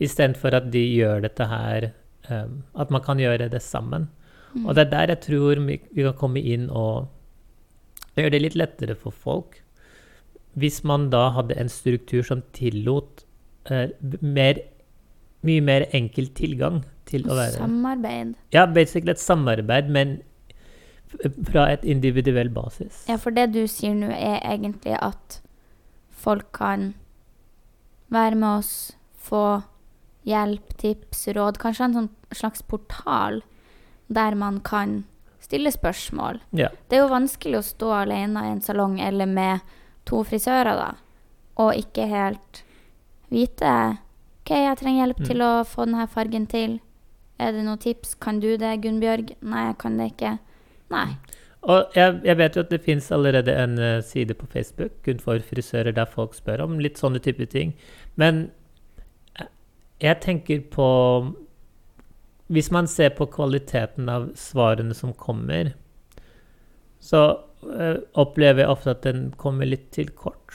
istedenfor 0.00 0.56
at 0.56 0.70
de 0.72 0.80
gjør 0.94 1.26
dette 1.26 1.44
her 1.44 1.90
um, 2.30 2.62
At 2.72 2.90
man 2.90 3.02
kan 3.04 3.20
gjøre 3.20 3.50
det 3.52 3.60
sammen. 3.62 4.08
Mm. 4.54 4.66
Og 4.66 4.74
det 4.74 4.86
er 4.86 4.90
der 4.90 5.12
jeg 5.12 5.20
tror 5.26 5.60
vi, 5.66 5.76
vi 5.92 6.06
kan 6.06 6.16
komme 6.16 6.40
inn 6.40 6.70
og 6.70 7.10
gjøre 8.22 8.34
det 8.36 8.42
litt 8.44 8.58
lettere 8.58 8.96
for 8.98 9.14
folk. 9.14 9.60
Hvis 10.58 10.80
man 10.86 11.08
da 11.12 11.28
hadde 11.36 11.58
en 11.60 11.70
struktur 11.70 12.24
som 12.26 12.42
tillot 12.56 13.24
eh, 13.70 13.92
mer, 14.20 14.62
mye 15.46 15.62
mer 15.64 15.86
enkel 15.96 16.30
tilgang 16.36 16.82
til 17.10 17.26
å 17.26 17.36
være 17.38 17.58
Samarbeid. 17.58 18.34
Ja, 18.54 18.66
basically 18.66 19.14
et 19.14 19.22
samarbeid, 19.22 19.90
men 19.90 20.20
fra 21.50 21.66
et 21.72 21.84
individuell 21.84 22.50
basis. 22.54 23.04
Ja, 23.08 23.18
for 23.18 23.34
det 23.34 23.50
du 23.54 23.64
sier 23.70 23.96
nå, 23.98 24.10
er 24.14 24.38
egentlig 24.46 24.94
at 25.00 25.40
folk 26.10 26.52
kan 26.54 26.92
være 28.10 28.38
med 28.38 28.60
oss, 28.60 28.72
få 29.18 29.62
hjelp, 30.28 30.74
tips, 30.78 31.26
råd. 31.36 31.58
Kanskje 31.62 31.88
en 31.88 31.96
sånn 31.98 32.10
slags 32.36 32.62
portal 32.62 33.40
der 34.10 34.36
man 34.38 34.60
kan 34.66 35.04
stille 35.50 35.72
spørsmål. 35.74 36.38
Ja. 36.56 36.70
Det 36.88 36.96
er 36.98 37.02
jo 37.04 37.10
vanskelig 37.12 37.58
å 37.58 37.66
stå 37.66 37.90
alene 38.04 38.46
i 38.46 38.52
en 38.54 38.62
salong 38.64 39.00
eller 39.02 39.26
med 39.26 39.60
to 40.08 40.22
frisører, 40.24 40.78
da, 40.78 40.92
og 41.60 41.74
ikke 41.76 42.06
helt 42.08 42.62
vite 43.30 43.72
OK, 44.40 44.54
jeg 44.56 44.78
trenger 44.80 45.04
hjelp 45.04 45.18
Mm. 45.20 45.26
til 45.28 45.42
å 45.44 45.50
få 45.68 45.84
denne 45.86 46.06
fargen 46.10 46.46
til. 46.50 46.78
Er 47.38 47.52
det 47.52 47.60
noen 47.64 47.78
tips? 47.78 48.14
Kan 48.18 48.40
du 48.40 48.56
det, 48.56 48.80
Gunnbjørg? 48.82 49.34
Nei, 49.42 49.66
jeg 49.68 49.76
kan 49.78 49.96
det 50.00 50.06
ikke. 50.12 50.32
Nei. 50.90 51.04
Og 51.62 51.92
jeg, 51.94 52.20
jeg 52.24 52.36
vet 52.40 52.56
jo 52.56 52.60
at 52.64 52.70
det 52.72 52.80
fins 52.84 53.10
allerede 53.12 53.52
en 53.52 53.78
eh, 53.78 54.00
side 54.02 54.34
på 54.34 54.46
Facebook 54.48 54.92
kun 55.04 55.20
for 55.20 55.38
frisører 55.44 55.92
der 55.94 56.08
folk 56.08 56.34
spør 56.34 56.64
om 56.64 56.78
litt 56.80 56.96
sånne 56.98 57.20
type 57.20 57.46
ting. 57.52 57.74
Men 58.16 58.50
jeg 60.00 60.20
tenker 60.24 60.62
på 60.72 60.88
Hvis 62.50 62.70
man 62.74 62.86
ser 62.90 63.10
på 63.14 63.26
kvaliteten 63.30 64.08
av 64.10 64.30
svarene 64.34 64.94
som 64.94 65.12
kommer, 65.14 65.72
så 67.00 67.20
eh, 67.62 67.96
opplever 68.18 68.64
jeg 68.64 68.68
ofte 68.72 68.90
at 68.90 69.02
den 69.06 69.30
kommer 69.38 69.66
litt 69.68 69.90
til 69.94 70.10
kort. 70.10 70.50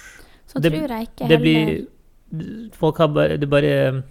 Så 0.48 0.60
Det- 0.62 0.72
tror 0.74 0.88
jeg 0.90 1.08
ikke 1.08 1.28
Det 1.28 1.40
heller 1.40 1.42
blir 1.42 1.88
Folk 2.74 2.98
har 2.98 3.08
bare 3.08 3.38
Det 3.38 3.48
bare 3.50 4.04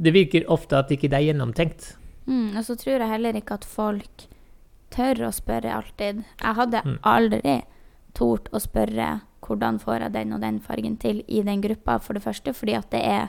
Det 0.00 0.10
virker 0.14 0.46
ofte 0.50 0.78
at 0.78 0.90
ikke 0.90 1.08
det 1.10 1.18
er 1.18 1.26
gjennomtenkt. 1.32 1.96
mm, 2.26 2.56
Og 2.56 2.64
så 2.64 2.76
tror 2.76 2.98
jeg 3.00 3.08
heller 3.08 3.32
ikke 3.36 3.54
at 3.54 3.64
folk 3.64 4.26
tør 4.90 5.14
å 5.28 5.32
spørre 5.32 5.70
alltid. 5.74 6.24
Jeg 6.42 6.54
hadde 6.56 6.82
Mm. 6.84 6.98
aldri 7.04 7.62
tort 8.14 8.48
å 8.52 8.58
spørre 8.60 9.20
hvordan 9.42 9.78
får 9.80 10.00
jeg 10.00 10.12
den 10.12 10.32
og 10.32 10.40
den 10.40 10.60
fargen 10.60 10.96
til 10.98 11.22
i 11.28 11.42
den 11.42 11.60
gruppa, 11.60 11.98
for 12.00 12.14
det 12.14 12.22
første 12.22 12.54
fordi 12.54 12.74
at 12.76 12.90
det 12.90 13.02
er 13.04 13.28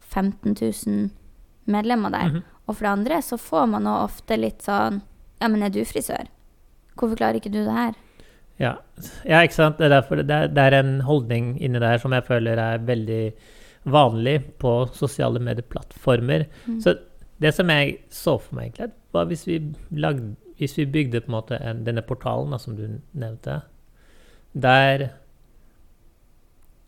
15 0.00 0.54
000 0.54 1.10
medlemmer 1.70 2.12
der. 2.14 2.32
Mhm. 2.32 2.42
Og 2.66 2.74
for 2.74 2.86
det 2.86 2.92
andre 2.92 3.20
så 3.22 3.38
får 3.38 3.68
man 3.70 3.86
ofte 3.90 4.38
litt 4.38 4.64
sånn 4.66 5.02
Ja, 5.36 5.50
men 5.52 5.62
er 5.62 5.68
du 5.68 5.82
frisør? 5.84 6.30
Hvorfor 6.96 7.18
klarer 7.18 7.36
ikke 7.36 7.52
du 7.52 7.60
det 7.60 7.74
her? 7.76 7.94
Ja. 8.58 8.72
ja, 9.28 9.42
ikke 9.44 9.54
sant. 9.54 9.76
Det 9.76 9.84
er, 9.84 9.98
derfor 9.98 10.22
det, 10.22 10.32
er, 10.32 10.48
det 10.48 10.62
er 10.62 10.78
en 10.78 11.00
holdning 11.04 11.58
inni 11.60 11.82
der 11.82 12.00
som 12.00 12.14
jeg 12.16 12.24
føler 12.24 12.56
er 12.56 12.80
veldig 12.88 13.34
vanlig 13.92 14.38
på 14.62 14.72
sosiale 14.96 15.42
medieplattformer. 15.44 16.46
Mm. 16.64 16.80
Så 16.80 16.96
det 17.42 17.52
som 17.54 17.70
jeg 17.70 17.98
så 18.08 18.38
for 18.40 18.56
meg, 18.56 18.72
egentlig, 18.72 18.96
var 19.12 19.28
hvis 19.28 19.44
vi, 19.46 19.60
lagde, 19.90 20.32
hvis 20.56 20.78
vi 20.78 20.88
bygde 20.88 21.20
på 21.20 21.30
en 21.30 21.36
måte 21.36 21.60
en, 21.60 21.84
denne 21.84 22.02
portalen 22.02 22.54
da, 22.54 22.58
som 22.58 22.78
du 22.78 22.86
nevnte, 23.12 23.60
der 24.56 25.10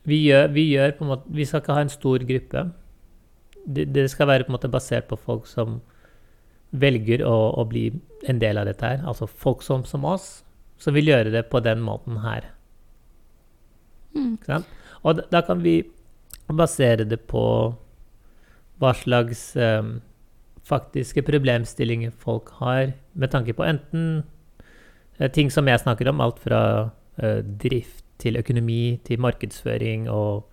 vi 0.08 0.22
gjør, 0.24 0.48
vi 0.56 0.64
gjør 0.72 0.94
på 0.96 1.04
en 1.04 1.10
måte 1.10 1.34
Vi 1.36 1.44
skal 1.44 1.60
ikke 1.60 1.74
ha 1.76 1.84
en 1.84 1.92
stor 1.92 2.22
gruppe. 2.24 2.62
Det, 3.68 3.84
det 3.92 4.08
skal 4.10 4.30
være 4.30 4.46
på 4.46 4.52
en 4.52 4.56
måte 4.56 4.70
basert 4.72 5.08
på 5.10 5.18
folk 5.20 5.48
som 5.50 5.80
velger 6.70 7.24
å, 7.24 7.36
å 7.60 7.64
bli 7.68 7.88
en 8.28 8.40
del 8.40 8.60
av 8.60 8.68
dette 8.68 8.84
her. 8.84 9.02
Altså 9.08 9.28
folk 9.28 9.64
som, 9.64 9.84
som 9.88 10.04
oss, 10.08 10.42
som 10.80 10.96
vil 10.96 11.10
gjøre 11.10 11.32
det 11.34 11.46
på 11.52 11.60
den 11.64 11.82
måten 11.84 12.20
her. 12.24 12.50
Mm. 14.14 14.34
Ikke 14.36 14.52
sant? 14.52 14.74
Og 15.02 15.18
da, 15.18 15.26
da 15.32 15.44
kan 15.46 15.62
vi 15.64 15.80
basere 16.48 17.06
det 17.08 17.20
på 17.28 17.44
hva 18.78 18.92
slags 18.96 19.50
um, 19.58 19.98
faktiske 20.68 21.24
problemstillinger 21.26 22.12
folk 22.20 22.52
har, 22.60 22.92
med 23.12 23.32
tanke 23.32 23.54
på 23.56 23.66
enten 23.66 24.22
eh, 25.18 25.30
ting 25.32 25.50
som 25.50 25.68
jeg 25.68 25.82
snakker 25.82 26.10
om, 26.10 26.22
alt 26.22 26.38
fra 26.42 26.60
uh, 26.88 27.40
drift 27.62 28.04
til 28.22 28.38
økonomi 28.38 28.98
til 29.06 29.20
markedsføring 29.22 30.08
og, 30.10 30.46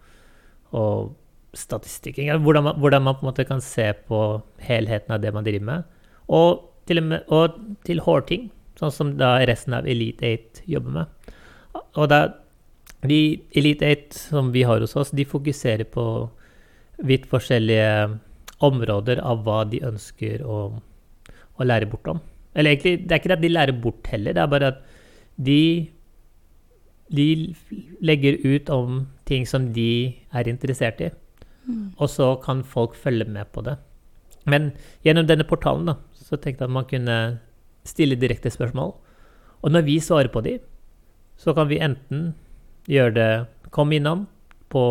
og 0.78 1.14
statistikk. 1.58 2.20
Ja, 2.24 2.38
Hvordan, 2.38 2.64
man, 2.70 2.80
hvordan 2.80 3.04
man 3.04 3.18
på 3.18 3.26
en 3.26 3.32
måte 3.32 3.48
kan 3.48 3.62
se 3.62 3.92
på 4.08 4.22
helheten 4.62 5.16
av 5.16 5.22
det 5.24 5.34
man 5.34 5.46
driver 5.46 5.66
med. 5.66 5.84
Og 6.28 6.72
til, 6.88 7.02
og 7.02 7.10
med, 7.10 7.24
og 7.34 7.60
til 7.86 8.02
hårting, 8.06 8.50
sånn 8.80 8.94
som 8.94 9.14
da 9.20 9.38
resten 9.48 9.76
av 9.78 9.88
Elite 9.90 10.34
8 10.36 10.66
jobber 10.70 11.00
med. 11.00 11.32
Og 11.96 12.10
da 12.12 12.22
de 13.06 13.20
Elite 13.56 13.88
8 13.92 14.20
som 14.20 14.52
vi 14.54 14.66
har 14.68 14.82
hos 14.84 14.96
oss, 15.00 15.14
de 15.16 15.26
fokuserer 15.26 15.88
på 15.90 16.06
vidt 17.04 17.28
forskjellige 17.32 18.20
områder 18.64 19.20
av 19.24 19.44
hva 19.46 19.64
de 19.68 19.82
ønsker 19.84 20.46
å, 20.48 20.60
å 21.60 21.68
lære 21.68 21.90
bort 21.92 22.08
om. 22.14 22.22
Eller 22.56 22.72
egentlig, 22.72 23.04
det 23.04 23.12
er 23.12 23.22
ikke 23.22 23.32
det 23.34 23.38
at 23.38 23.44
de 23.44 23.52
lærer 23.52 23.82
bort 23.84 24.08
heller, 24.12 24.36
det 24.36 24.42
er 24.42 24.52
bare 24.52 24.72
at 24.72 24.82
de, 25.36 25.90
de 27.12 27.28
legger 28.06 28.40
ut 28.46 28.72
om 28.72 29.04
ting 29.28 29.44
som 29.50 29.74
de 29.76 30.16
er 30.32 30.48
interessert 30.48 31.02
i. 31.04 31.12
Mm. 31.66 31.94
Og 31.98 32.10
så 32.10 32.36
kan 32.44 32.64
folk 32.64 32.96
følge 32.96 33.28
med 33.30 33.52
på 33.54 33.64
det. 33.66 33.78
Men 34.46 34.72
gjennom 35.06 35.28
denne 35.28 35.48
portalen 35.48 35.90
da, 35.90 35.98
så 36.14 36.38
tenkte 36.38 36.64
jeg 36.64 36.70
at 36.70 36.78
man 36.78 36.88
kunne 36.90 37.18
stille 37.86 38.18
direkte 38.20 38.52
spørsmål. 38.54 38.94
Og 39.66 39.74
når 39.74 39.86
vi 39.88 40.00
svarer 40.04 40.30
på 40.34 40.44
de, 40.46 40.60
så 41.38 41.54
kan 41.58 41.70
vi 41.70 41.82
enten 41.82 42.34
gjøre 42.90 43.16
det 43.16 43.30
Kom 43.76 43.92
innom 43.92 44.22
på 44.72 44.82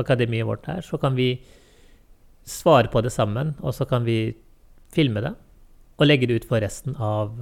akademiet 0.00 0.46
vårt 0.48 0.64
her, 0.64 0.80
så 0.80 0.96
kan 0.96 1.12
vi 1.12 1.42
svare 2.48 2.88
på 2.88 3.02
det 3.04 3.10
sammen, 3.12 3.50
og 3.60 3.74
så 3.76 3.84
kan 3.84 4.06
vi 4.06 4.32
filme 4.94 5.20
det 5.20 5.34
og 5.98 6.06
legge 6.06 6.30
det 6.30 6.38
ut 6.38 6.46
for 6.48 6.64
resten 6.64 6.96
av 6.96 7.34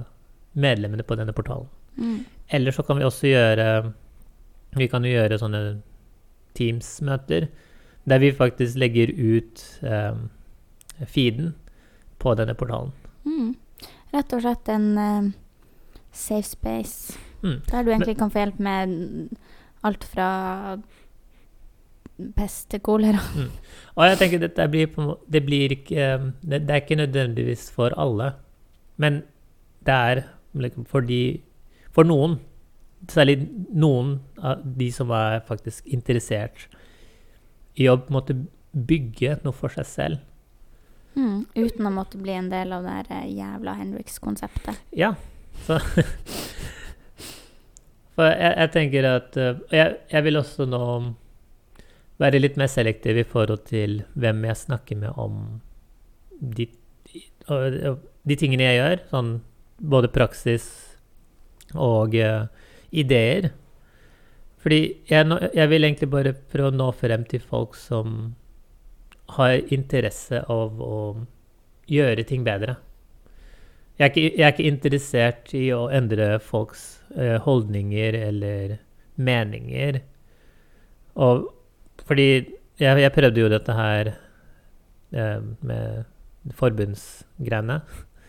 medlemmene 0.59 1.05
på 1.07 1.15
denne 1.15 1.31
portalen. 1.31 1.69
Mm. 1.95 2.19
Eller 2.57 2.75
så 2.75 2.83
kan 2.83 2.99
vi 2.99 3.05
også 3.07 3.29
gjøre 3.29 3.93
Vi 4.73 4.87
kan 4.89 5.05
jo 5.05 5.11
gjøre 5.13 5.37
sånne 5.37 5.59
Teams-møter 6.57 7.45
der 8.09 8.19
vi 8.19 8.31
faktisk 8.35 8.77
legger 8.77 9.11
ut 9.15 9.63
um, 9.81 10.29
feeden 11.07 11.53
på 12.19 12.33
denne 12.35 12.55
portalen. 12.55 12.91
Mm. 13.23 13.53
Rett 14.13 14.33
og 14.35 14.43
slett 14.43 14.69
en 14.69 14.89
uh, 14.97 15.31
safe 16.11 16.47
space. 16.47 17.19
Mm. 17.43 17.61
Der 17.71 17.83
du 17.83 17.91
egentlig 17.91 18.17
kan 18.17 18.31
få 18.31 18.43
hjelp 18.43 18.59
med 18.59 19.29
alt 19.83 20.03
fra 20.03 20.29
pest 22.37 22.69
til 22.71 22.79
kolera. 22.79 23.21
Og 23.97 24.05
jeg 24.07 24.19
tenker 24.21 24.43
dette 24.43 24.67
blir 24.71 24.91
det 25.31 25.43
blir 25.45 25.73
ikke 25.75 25.97
eh, 25.97 26.29
det, 26.41 26.63
det 26.67 26.75
er 26.75 26.83
ikke 26.83 26.99
nødvendigvis 27.01 27.71
for 27.73 27.95
alle, 27.99 28.33
men 28.97 29.23
det 29.85 29.93
er 29.93 30.23
liksom 30.53 30.85
for 30.85 31.01
de 31.01 31.41
For 31.93 32.07
noen, 32.09 32.39
særlig 33.05 33.35
noen 33.69 34.15
av 34.41 34.63
de 34.65 34.87
som 34.91 35.11
er 35.13 35.43
faktisk 35.45 35.85
interessert 35.85 36.63
i 37.79 37.89
å 37.89 37.97
måte 38.13 38.35
bygge 38.73 39.39
noe 39.43 39.55
for 39.55 39.73
seg 39.73 39.87
selv. 39.89 40.17
Mm. 41.13 41.45
Uten 41.53 41.87
å 41.87 41.93
måtte 41.93 42.17
bli 42.21 42.33
en 42.33 42.49
del 42.49 42.73
av 42.73 42.85
det 42.87 43.03
eh, 43.13 43.29
jævla 43.37 43.75
Henriks-konseptet. 43.77 44.79
Ja. 44.97 45.13
Så 45.67 45.77
For 48.13 48.29
jeg, 48.29 48.53
jeg 48.61 48.69
tenker 48.73 49.09
at 49.09 49.37
eh, 49.41 49.61
jeg, 49.73 49.97
jeg 50.13 50.25
vil 50.27 50.39
også 50.41 50.65
nå 50.69 50.83
være 52.21 52.41
litt 52.41 52.57
mer 52.61 52.69
selektiv 52.69 53.17
i 53.19 53.27
forhold 53.27 53.65
til 53.69 54.01
hvem 54.13 54.45
jeg 54.49 54.61
snakker 54.63 54.99
med 55.01 55.17
om 55.19 55.39
de, 56.39 56.67
og 57.49 57.97
de 58.23 58.37
tingene 58.39 58.67
jeg 58.67 58.79
gjør. 58.79 59.01
Sånn 59.11 59.31
både 59.83 60.11
praksis 60.13 60.67
og 61.73 62.15
uh, 62.15 62.45
ideer. 62.93 63.51
Fordi 64.63 64.79
jeg, 65.09 65.27
jeg 65.53 65.69
vil 65.69 65.83
egentlig 65.83 66.09
bare 66.11 66.31
prøve 66.53 66.71
å 66.71 66.75
nå 66.75 66.87
frem 66.95 67.25
til 67.27 67.43
folk 67.43 67.75
som 67.75 68.33
har 69.35 69.57
interesse 69.73 70.39
av 70.51 70.79
å 70.83 70.99
gjøre 71.91 72.23
ting 72.27 72.45
bedre. 72.47 72.77
Jeg 73.99 74.05
er, 74.07 74.11
ikke, 74.11 74.23
jeg 74.23 74.45
er 74.45 74.53
ikke 74.53 74.69
interessert 74.71 75.51
i 75.57 75.65
å 75.75 75.83
endre 75.93 76.37
folks 76.41 76.85
eh, 77.13 77.35
holdninger 77.43 78.15
eller 78.17 78.77
meninger. 79.21 79.99
Og 81.21 81.45
fordi 82.07 82.27
jeg, 82.81 83.03
jeg 83.03 83.13
prøvde 83.13 83.43
jo 83.43 83.51
dette 83.53 83.75
her 83.77 84.13
eh, 84.15 85.43
med 85.61 86.55
forbundsgreiene 86.57 87.77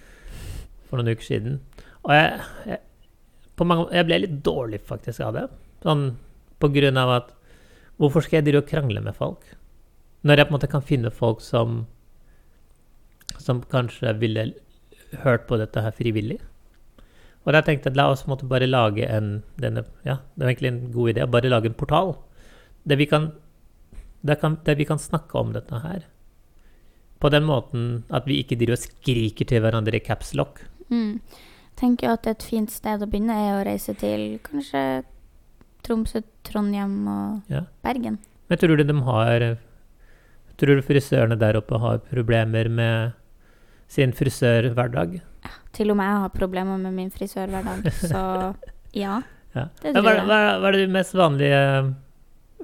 for 0.91 0.99
noen 1.01 1.15
uker 1.15 1.31
siden. 1.31 1.59
Og 2.05 2.13
jeg, 2.13 2.45
jeg, 2.75 2.83
mange, 3.65 3.89
jeg 3.95 4.11
ble 4.11 4.21
litt 4.27 4.39
dårlig 4.45 4.83
faktisk 4.85 5.25
av 5.25 5.39
det. 5.39 5.47
Sånn 5.87 6.09
på 6.61 6.71
grunn 6.75 7.01
av 7.01 7.17
at 7.21 7.33
Hvorfor 7.95 8.25
skal 8.25 8.41
jeg 8.41 8.49
drive 8.49 8.65
og 8.65 8.67
krangle 8.67 8.99
med 8.99 9.15
folk? 9.15 9.45
Når 10.27 10.41
jeg 10.41 10.47
på 10.49 10.51
en 10.51 10.55
måte 10.57 10.69
kan 10.73 10.83
finne 10.83 11.13
folk 11.15 11.45
som 11.47 11.85
som 13.39 13.63
kanskje 13.71 14.13
ville 14.21 14.53
hørt 15.25 15.47
på 15.49 15.59
dette 15.61 15.83
her 15.83 15.95
frivillig. 15.95 16.39
Og 17.45 17.53
da 17.53 17.61
tenkte 17.65 17.91
jeg 17.91 17.99
la 17.99 18.09
oss 18.13 18.25
måtte 18.31 18.49
bare 18.49 18.69
lage 18.69 19.05
en 19.05 19.43
denne, 19.61 19.85
ja, 20.05 20.17
Det 20.35 20.45
var 20.45 20.53
egentlig 20.53 20.73
en 20.73 20.93
god 20.93 21.11
idé. 21.13 21.27
Bare 21.27 21.51
lage 21.53 21.69
en 21.69 21.75
portal 21.75 22.17
der 22.85 22.97
vi 22.97 23.07
kan, 23.07 23.33
der 24.23 24.35
kan, 24.35 24.59
der 24.65 24.75
vi 24.75 24.85
kan 24.85 24.99
snakke 24.99 25.39
om 25.39 25.53
dette 25.53 25.79
her. 25.81 26.05
På 27.21 27.29
den 27.29 27.45
måten 27.45 28.05
at 28.11 28.27
vi 28.27 28.41
ikke 28.41 28.57
driver 28.57 28.77
og 28.77 28.85
skriker 28.85 29.45
til 29.45 29.61
hverandre 29.61 29.97
i 29.97 30.05
caps 30.05 30.35
lock. 30.35 30.61
Mm. 30.89 31.21
Tenker 31.77 32.13
at 32.13 32.27
et 32.27 32.43
fint 32.43 32.71
sted 32.71 33.03
å 33.03 33.09
begynne 33.09 33.33
er 33.35 33.57
å 33.57 33.65
reise 33.65 33.95
til 33.95 34.39
kanskje 34.45 35.05
Tromsø, 35.85 36.21
Trondheim 36.47 36.95
og 37.09 37.43
Ja. 37.53 37.61
Bergen. 37.85 38.19
Men 38.49 38.59
tror 38.61 38.77
du 38.77 38.83
de 38.85 38.95
har 39.07 39.39
Tror 40.57 40.77
du 40.79 40.83
frisørene 40.87 41.35
der 41.39 41.57
oppe 41.59 41.79
har 41.83 41.99
problemer 42.07 42.69
med 42.71 43.13
sin 43.91 44.13
frisørhverdag? 44.15 45.17
Ja, 45.45 45.51
Til 45.75 45.91
og 45.91 45.97
med 45.99 46.07
jeg 46.07 46.21
har 46.23 46.29
problemer 46.31 46.79
med 46.79 46.93
min 46.95 47.11
frisørhverdag, 47.11 47.91
så 47.93 48.55
ja. 48.95 49.23
Ja. 49.55 49.65
Det 49.83 49.93
tror 49.95 50.03
hva, 50.07 50.15
jeg. 50.15 50.25
hva, 50.31 50.39
hva 50.63 50.67
er 50.71 50.77
det 50.79 50.91
mest 50.95 51.15
vanlige 51.19 51.61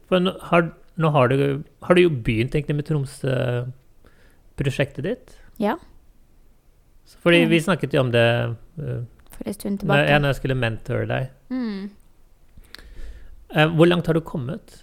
For 0.08 0.18
nå 0.22 0.30
har, 0.52 0.62
nå 1.02 1.08
har, 1.14 1.28
du, 1.34 1.62
har 1.86 1.94
du 1.94 2.00
jo 2.04 2.10
begynt 2.10 2.54
egentlig 2.54 2.76
med 2.78 2.86
Tromsø-prosjektet 2.88 5.02
ditt. 5.06 5.26
Ja. 5.58 5.74
Fordi 7.22 7.44
vi 7.50 7.58
snakket 7.62 7.94
jo 7.94 8.00
om 8.04 8.10
det 8.14 8.24
uh, 8.78 9.02
for 9.34 9.42
en 9.50 9.54
stund 9.54 9.74
Når, 9.74 9.78
tilbake. 9.82 10.06
ja, 10.10 10.18
når 10.22 10.28
jeg 10.32 10.38
skulle 10.40 10.54
mentore 10.58 11.06
deg. 11.10 11.24
Mm. 11.50 11.90
Eh, 13.54 13.72
hvor 13.74 13.88
langt 13.90 14.06
har 14.06 14.14
du 14.14 14.22
kommet? 14.24 14.80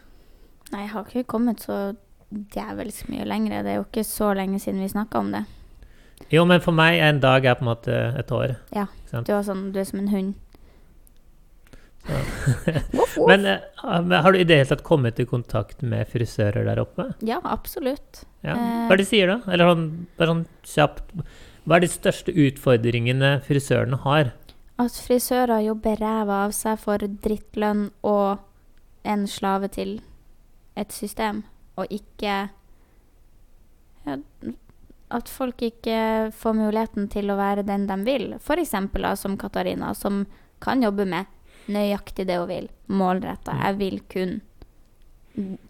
Nei, 0.74 0.84
jeg 0.84 0.92
har 0.94 1.08
ikke 1.08 1.30
kommet 1.36 1.64
så 1.64 1.96
djevelsk 2.32 3.08
mye 3.12 3.28
lenger. 3.28 3.64
Det 3.64 3.72
er 3.72 3.80
jo 3.80 3.86
ikke 3.88 4.04
så 4.08 4.34
lenge 4.36 4.60
siden 4.60 4.84
vi 4.84 4.92
snakka 4.92 5.22
om 5.22 5.32
det. 5.36 5.46
Jo, 6.34 6.44
men 6.50 6.60
for 6.64 6.76
meg 6.76 6.98
er 6.98 7.14
en 7.14 7.22
dag 7.24 7.46
er 7.46 7.56
på 7.56 7.64
en 7.64 7.72
måte 7.72 7.96
et 8.20 8.34
år. 8.34 8.58
Ja. 8.76 8.88
Du, 9.12 9.32
er 9.32 9.46
sånn, 9.46 9.70
du 9.72 9.80
er 9.80 9.88
som 9.88 10.02
en 10.02 10.12
hund. 10.12 10.36
Voff. 12.08 13.18
Men 13.30 13.46
eh, 13.46 13.60
har 13.84 14.32
du 14.32 14.40
i 14.40 14.46
det 14.48 14.62
hele 14.62 14.70
tatt 14.70 14.84
kommet 14.88 15.20
i 15.20 15.28
kontakt 15.28 15.84
med 15.84 16.08
frisører 16.12 16.68
der 16.68 16.80
oppe? 16.80 17.10
Ja, 17.26 17.42
absolutt. 17.44 18.24
Ja. 18.42 18.56
Eh. 18.56 18.82
Hva 18.88 18.96
er 18.96 19.00
det 19.00 19.06
de 19.06 19.10
sier, 19.10 19.32
da? 19.32 19.40
Eller 19.52 19.72
sånn, 19.72 19.88
bare 20.20 20.34
sånn 20.34 20.44
kjapt 20.68 21.16
Hva 21.68 21.78
er 21.78 21.84
de 21.84 21.92
største 21.92 22.36
utfordringene 22.48 23.32
frisørene 23.48 24.00
har? 24.06 24.32
At 24.80 25.00
frisører 25.04 25.66
jobber 25.66 25.98
ræva 26.00 26.44
av 26.46 26.54
seg 26.56 26.80
for 26.80 27.02
drittlønn 27.02 27.90
og 28.08 28.44
en 29.08 29.28
slave 29.28 29.70
til 29.74 29.98
et 30.78 30.94
system, 30.94 31.44
og 31.76 31.90
ikke 31.94 32.50
ja, 34.08 34.18
At 35.08 35.30
folk 35.32 35.62
ikke 35.64 36.32
får 36.36 36.54
muligheten 36.54 37.06
til 37.08 37.32
å 37.32 37.38
være 37.40 37.64
den 37.64 37.86
de 37.88 37.96
vil. 38.04 38.34
F.eks. 38.42 38.74
som 39.16 39.38
Katarina, 39.40 39.94
som 39.96 40.26
kan 40.60 40.84
jobbe 40.84 41.06
med 41.08 41.26
nøyaktig 41.72 42.26
det 42.28 42.36
hun 42.38 42.50
vil. 42.50 42.68
Målretta. 42.88 43.54
Mm. 43.54 43.62
Jeg 43.64 43.78
vil 43.78 44.02
kun 44.12 44.34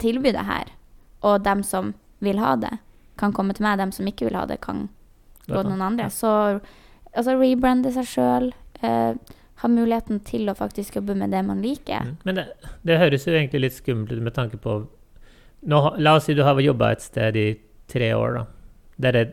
tilby 0.01 0.33
det 0.33 0.45
her. 0.47 0.73
Og 1.21 1.43
dem 1.45 1.61
som 1.63 1.93
vil 2.19 2.41
ha 2.41 2.55
det, 2.55 2.79
kan 3.17 3.33
komme 3.33 3.53
til 3.53 3.67
meg. 3.67 3.77
Dem 3.77 3.93
som 3.93 4.09
ikke 4.09 4.25
vil 4.25 4.39
ha 4.39 4.45
det, 4.49 4.57
kan 4.65 4.87
gå 5.45 5.53
til 5.53 5.69
noen 5.69 5.85
andre. 5.91 6.09
Så 6.09 6.31
altså, 7.13 7.37
rebrande 7.37 7.93
seg 7.93 8.09
sjøl. 8.09 8.51
Eh, 8.81 9.13
ha 9.61 9.69
muligheten 9.71 10.19
til 10.25 10.49
å 10.49 10.55
faktisk 10.57 10.99
jobbe 10.99 11.15
med 11.17 11.33
det 11.33 11.41
man 11.45 11.63
liker. 11.65 12.05
Mm. 12.05 12.17
Men 12.27 12.39
det, 12.39 12.45
det 12.85 12.99
høres 13.01 13.25
jo 13.25 13.33
egentlig 13.33 13.63
litt 13.63 13.77
skummelt 13.77 14.13
ut 14.13 14.21
med 14.23 14.35
tanke 14.35 14.59
på 14.61 14.79
nå, 15.67 15.79
La 15.97 16.17
oss 16.17 16.27
si 16.29 16.35
du 16.37 16.43
har 16.45 16.59
jobba 16.61 16.91
et 16.93 17.01
sted 17.01 17.39
i 17.39 17.47
tre 17.89 18.11
år, 18.13 18.37
da. 18.37 18.45
Det, 18.97 19.23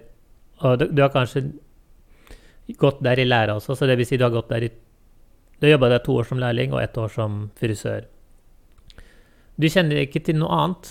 og 0.64 0.78
du, 0.80 0.86
du 0.92 1.02
har 1.04 1.12
kanskje 1.12 1.44
gått 2.80 3.02
der 3.04 3.20
i 3.20 3.28
lære 3.28 3.58
også, 3.58 3.76
så 3.76 3.88
det 3.88 3.98
vil 4.00 4.08
si 4.08 4.16
du 4.20 4.24
har 4.24 4.32
gått 4.32 4.48
der 4.52 4.68
i 4.68 4.72
Du 5.60 5.66
har 5.66 5.76
jobba 5.76 5.88
der 5.92 6.02
to 6.04 6.16
år 6.18 6.26
som 6.28 6.40
lærling 6.40 6.72
og 6.74 6.82
ett 6.82 6.96
år 6.98 7.08
som 7.08 7.50
frisør. 7.56 8.08
Du 9.56 9.68
kjenner 9.70 10.00
ikke 10.02 10.20
til 10.24 10.40
noe 10.40 10.50
annet. 10.50 10.88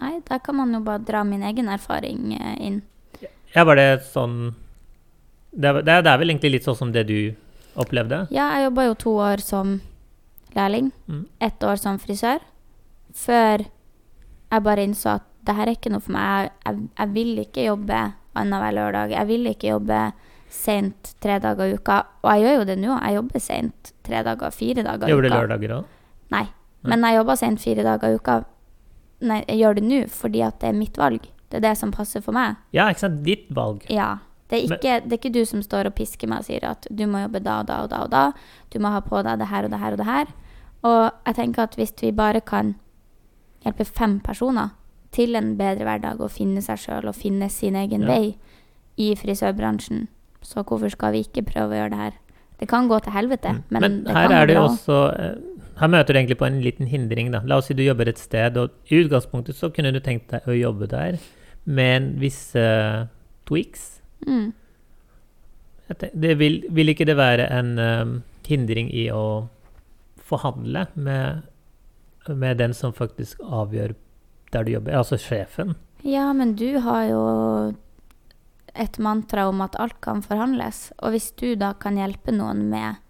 Nei, 0.00 0.16
da 0.26 0.40
kan 0.42 0.56
man 0.58 0.74
jo 0.74 0.80
bare 0.84 1.04
dra 1.06 1.22
min 1.24 1.44
egen 1.46 1.68
erfaring 1.70 2.32
eh, 2.34 2.56
inn. 2.66 2.80
Ja, 3.54 3.64
var 3.64 3.78
det 3.78 4.02
sånn 4.10 4.54
er, 5.50 5.80
det 5.82 5.92
er 5.92 6.02
det 6.02 6.10
er 6.10 6.18
vel 6.20 6.30
egentlig 6.30 6.52
litt 6.56 6.66
sånn 6.66 6.78
som 6.78 6.92
det 6.94 7.06
du 7.08 7.34
opplevde? 7.78 8.24
Ja, 8.34 8.50
jeg 8.56 8.68
jobba 8.68 8.86
jo 8.88 8.94
to 8.98 9.14
år 9.22 9.42
som 9.44 9.80
lærling. 10.56 10.90
Mm. 11.06 11.26
Ett 11.40 11.62
år 11.66 11.78
som 11.80 11.98
frisør. 12.02 12.42
Før 13.14 13.66
jeg 14.50 14.64
bare 14.66 14.86
innså 14.86 15.16
at 15.18 15.26
det 15.46 15.54
her 15.56 15.70
er 15.70 15.78
ikke 15.78 15.92
noe 15.92 16.04
for 16.04 16.14
meg. 16.14 16.50
Jeg, 16.50 16.52
jeg, 16.66 16.88
jeg 16.98 17.14
vil 17.14 17.44
ikke 17.44 17.66
jobbe 17.68 18.00
annenhver 18.38 18.76
lørdag. 18.76 19.14
Jeg 19.16 19.30
vil 19.30 19.50
ikke 19.50 19.72
jobbe 19.72 20.00
sent 20.50 21.14
tre 21.22 21.38
dager 21.42 21.70
i 21.70 21.74
uka. 21.78 22.00
Og 22.24 22.30
jeg 22.34 22.44
gjør 22.44 22.56
jo 22.58 22.68
det 22.70 22.78
nå. 22.82 22.94
Jeg 22.98 23.18
jobber 23.18 23.44
sent 23.44 23.92
tre 24.06 24.22
dager, 24.26 24.54
fire 24.54 24.84
dager 24.86 25.06
i 25.06 25.10
uka. 25.10 25.12
Gjør 25.14 25.26
du 25.26 25.34
lørdager 25.34 25.76
òg? 25.78 25.98
Nei. 26.34 26.46
Men 26.86 27.04
jeg 27.04 27.18
jobber 27.20 27.36
sent 27.38 27.62
fire 27.62 27.84
dager 27.86 28.10
i 28.14 28.18
uka. 28.18 28.40
Nei, 29.20 29.42
jeg 29.44 29.60
gjør 29.60 29.76
det 29.76 29.84
nå 29.84 30.00
fordi 30.08 30.42
at 30.46 30.58
det 30.62 30.70
er 30.70 30.78
mitt 30.78 30.98
valg. 31.00 31.28
Det 31.50 31.58
er 31.58 31.64
det 31.66 31.76
som 31.80 31.92
passer 31.92 32.22
for 32.24 32.34
meg. 32.36 32.58
Ja, 32.74 32.88
ikke 32.90 33.04
sant? 33.04 33.22
Ditt 33.26 33.48
valg. 33.54 33.84
Ja. 33.90 34.14
Det 34.50 34.58
er, 34.58 34.62
ikke, 34.76 34.94
det 35.06 35.12
er 35.12 35.18
ikke 35.20 35.32
du 35.32 35.44
som 35.46 35.62
står 35.62 35.86
og 35.86 35.94
pisker 35.94 36.26
meg 36.28 36.42
og 36.42 36.44
sier 36.48 36.64
at 36.66 36.86
du 36.90 37.04
må 37.06 37.20
jobbe 37.22 37.38
da 37.44 37.60
og 37.62 37.66
da 37.68 37.76
og 37.84 37.90
da 37.92 38.00
og 38.02 38.10
da. 38.10 38.22
Du 38.72 38.78
må 38.82 38.90
ha 38.90 38.98
på 39.00 39.22
deg 39.22 39.38
det 39.38 39.46
her 39.48 39.64
og 39.64 39.70
det 39.70 39.78
her 39.78 39.92
og 39.94 39.98
det 39.98 40.06
her. 40.08 40.26
Og 40.82 41.12
jeg 41.26 41.34
tenker 41.38 41.62
at 41.62 41.76
hvis 41.78 41.92
vi 42.02 42.10
bare 42.10 42.40
kan 42.40 42.74
hjelpe 43.64 43.84
fem 43.86 44.18
personer 44.20 44.72
til 45.12 45.36
en 45.36 45.52
bedre 45.58 45.84
hverdag 45.86 46.20
og 46.20 46.30
finne 46.34 46.62
seg 46.62 46.78
sjøl 46.82 47.08
og 47.10 47.14
finne 47.14 47.48
sin 47.50 47.76
egen 47.76 48.02
Ja. 48.02 48.08
vei 48.16 48.36
i 48.98 49.14
frisørbransjen, 49.14 50.08
så 50.42 50.62
hvorfor 50.64 50.90
skal 50.90 51.12
vi 51.12 51.22
ikke 51.24 51.42
prøve 51.46 51.74
å 51.74 51.78
gjøre 51.80 51.90
det 51.90 51.98
her? 51.98 52.12
Det 52.60 52.68
kan 52.68 52.88
gå 52.88 52.98
til 53.02 53.12
helvete, 53.12 53.52
Mm. 53.52 53.62
men, 53.70 53.80
Men 53.80 54.04
det 54.04 54.12
kan 54.14 54.32
er 54.32 54.46
det 54.46 54.56
også 54.56 54.98
eh, 55.18 55.34
Her 55.80 55.86
møter 55.88 56.12
du 56.12 56.18
egentlig 56.18 56.36
på 56.38 56.44
en 56.46 56.60
liten 56.60 56.86
hindring. 56.86 57.30
da. 57.32 57.40
La 57.44 57.56
oss 57.56 57.66
si 57.66 57.74
du 57.74 57.82
jobber 57.82 58.08
et 58.08 58.18
sted, 58.18 58.56
og 58.56 58.70
i 58.90 58.98
utgangspunktet 59.04 59.54
så 59.56 59.70
kunne 59.72 59.92
du 59.92 60.00
tenkt 60.00 60.28
deg 60.28 60.42
å 60.46 60.52
jobbe 60.52 60.86
der 60.88 61.18
med 61.64 62.02
en 62.02 62.18
visse 62.20 63.08
tweaks. 63.46 63.99
Mm. 64.26 64.50
Det 66.12 66.34
vil, 66.38 66.60
vil 66.70 66.92
ikke 66.92 67.06
det 67.08 67.16
være 67.18 67.48
en 67.50 67.72
um, 67.78 68.12
hindring 68.46 68.90
i 68.94 69.08
å 69.10 69.48
forhandle 70.30 70.86
med, 70.94 71.42
med 72.28 72.60
den 72.62 72.74
som 72.76 72.94
faktisk 72.94 73.42
avgjør 73.42 73.96
der 74.54 74.66
du 74.66 74.72
jobber, 74.74 74.98
altså 74.98 75.18
sjefen? 75.18 75.74
Ja, 76.06 76.30
men 76.32 76.54
du 76.58 76.78
har 76.82 77.04
jo 77.10 77.22
et 78.74 78.98
mantra 79.02 79.48
om 79.50 79.60
at 79.64 79.76
alt 79.82 79.98
kan 80.04 80.22
forhandles. 80.24 80.90
Og 81.02 81.14
hvis 81.14 81.30
du 81.38 81.54
da 81.58 81.72
kan 81.78 81.98
hjelpe 81.98 82.34
noen 82.34 82.68
med 82.70 83.00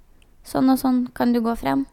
sånn 0.47 0.73
og 0.73 0.81
sånn, 0.81 1.05
kan 1.17 1.35
du 1.35 1.41
gå 1.45 1.55
frem? 1.61 1.85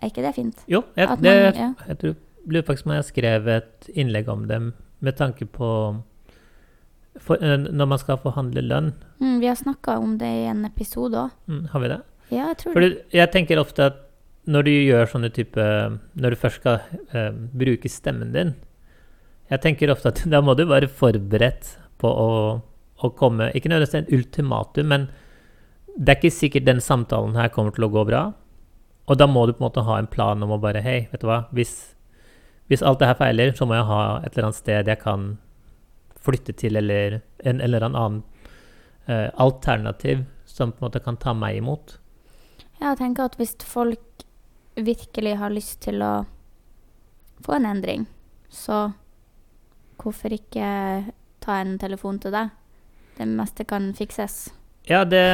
Er 0.00 0.10
ikke 0.10 0.24
det 0.24 0.34
fint? 0.36 0.64
Jo, 0.68 0.82
jeg, 0.96 1.08
man, 1.08 1.22
det, 1.24 1.34
jeg, 1.36 1.54
ja. 1.60 1.70
jeg 1.88 2.00
tror, 2.02 2.16
lurer 2.46 2.66
faktisk 2.68 2.86
på 2.86 2.90
om 2.90 2.96
jeg 2.96 3.08
skrev 3.10 3.48
et 3.52 3.88
innlegg 3.94 4.28
om 4.32 4.44
dem 4.48 4.72
med 5.04 5.16
tanke 5.18 5.48
på 5.48 5.70
for, 7.20 7.42
eh, 7.42 7.56
Når 7.56 7.86
man 7.88 7.98
skal 7.98 8.18
forhandle 8.18 8.62
lønn. 8.62 8.92
Mm, 9.20 9.40
vi 9.40 9.46
har 9.46 9.56
snakka 9.56 9.98
om 9.98 10.18
det 10.18 10.26
i 10.26 10.46
en 10.50 10.64
episode 10.64 11.14
òg. 11.14 11.30
Mm, 11.48 11.68
har 11.72 11.80
vi 11.80 11.88
det? 11.88 12.00
Ja, 12.30 12.48
jeg 12.48 12.56
tror 12.58 12.72
Fordi 12.74 12.88
det. 12.90 13.04
jeg 13.12 13.32
tenker 13.32 13.60
ofte 13.62 13.86
at 13.86 14.02
når 14.46 14.64
du 14.64 14.70
gjør 14.70 15.06
sånne 15.10 15.32
type 15.34 15.58
Når 16.16 16.30
du 16.30 16.36
først 16.36 16.60
skal 16.60 16.80
eh, 17.14 17.30
bruke 17.30 17.88
stemmen 17.90 18.32
din 18.32 18.54
Jeg 19.50 19.60
tenker 19.62 19.90
ofte 19.90 20.08
at 20.08 20.22
da 20.32 20.40
må 20.40 20.56
du 20.56 20.64
være 20.66 20.88
forberedt 20.88 21.76
på 21.98 22.08
å, 22.10 22.62
å 23.02 23.10
komme 23.14 23.52
Ikke 23.54 23.70
nødvendigvis 23.70 23.94
en 23.94 24.18
ultimatum, 24.18 24.86
men 24.86 25.08
det 25.96 26.12
er 26.12 26.18
ikke 26.20 26.34
sikkert 26.34 26.66
den 26.66 26.80
samtalen 26.80 27.36
her 27.36 27.48
kommer 27.48 27.72
til 27.72 27.86
å 27.86 27.88
gå 27.88 28.02
bra. 28.04 28.34
Og 29.08 29.16
da 29.16 29.24
må 29.26 29.46
du 29.46 29.54
på 29.54 29.62
en 29.62 29.68
måte 29.70 29.84
ha 29.86 29.94
en 29.96 30.06
plan 30.06 30.42
om 30.44 30.50
å 30.52 30.58
bare 30.60 30.82
Hei, 30.84 31.08
vet 31.08 31.22
du 31.22 31.26
hva, 31.30 31.46
hvis, 31.56 31.94
hvis 32.68 32.82
alt 32.84 33.00
det 33.00 33.08
her 33.08 33.16
feiler, 33.16 33.54
så 33.56 33.64
må 33.64 33.78
jeg 33.78 33.86
ha 33.88 34.00
et 34.20 34.34
eller 34.34 34.50
annet 34.50 34.58
sted 34.58 34.90
jeg 34.92 35.00
kan 35.00 35.38
flytte 36.26 36.54
til, 36.58 36.78
eller 36.78 37.20
en 37.46 37.62
eller 37.62 37.86
annen 37.86 38.22
eh, 39.06 39.28
alternativ 39.32 40.24
som 40.46 40.72
på 40.72 40.82
en 40.82 40.88
måte 40.88 41.02
kan 41.04 41.18
ta 41.20 41.34
meg 41.36 41.60
imot. 41.60 41.98
Ja, 42.80 42.92
jeg 42.92 43.00
tenker 43.00 43.30
at 43.30 43.38
hvis 43.40 43.56
folk 43.64 44.24
virkelig 44.76 45.36
har 45.40 45.54
lyst 45.54 45.80
til 45.86 46.02
å 46.04 46.26
få 47.44 47.56
en 47.56 47.68
endring, 47.68 48.06
så 48.52 48.90
hvorfor 50.00 50.34
ikke 50.36 50.68
ta 51.44 51.60
en 51.62 51.76
telefon 51.80 52.20
til 52.20 52.34
deg? 52.34 52.52
Det 53.16 53.26
meste 53.28 53.64
kan 53.68 53.88
fikses. 53.96 54.50
Ja, 54.86 55.04
det, 55.08 55.24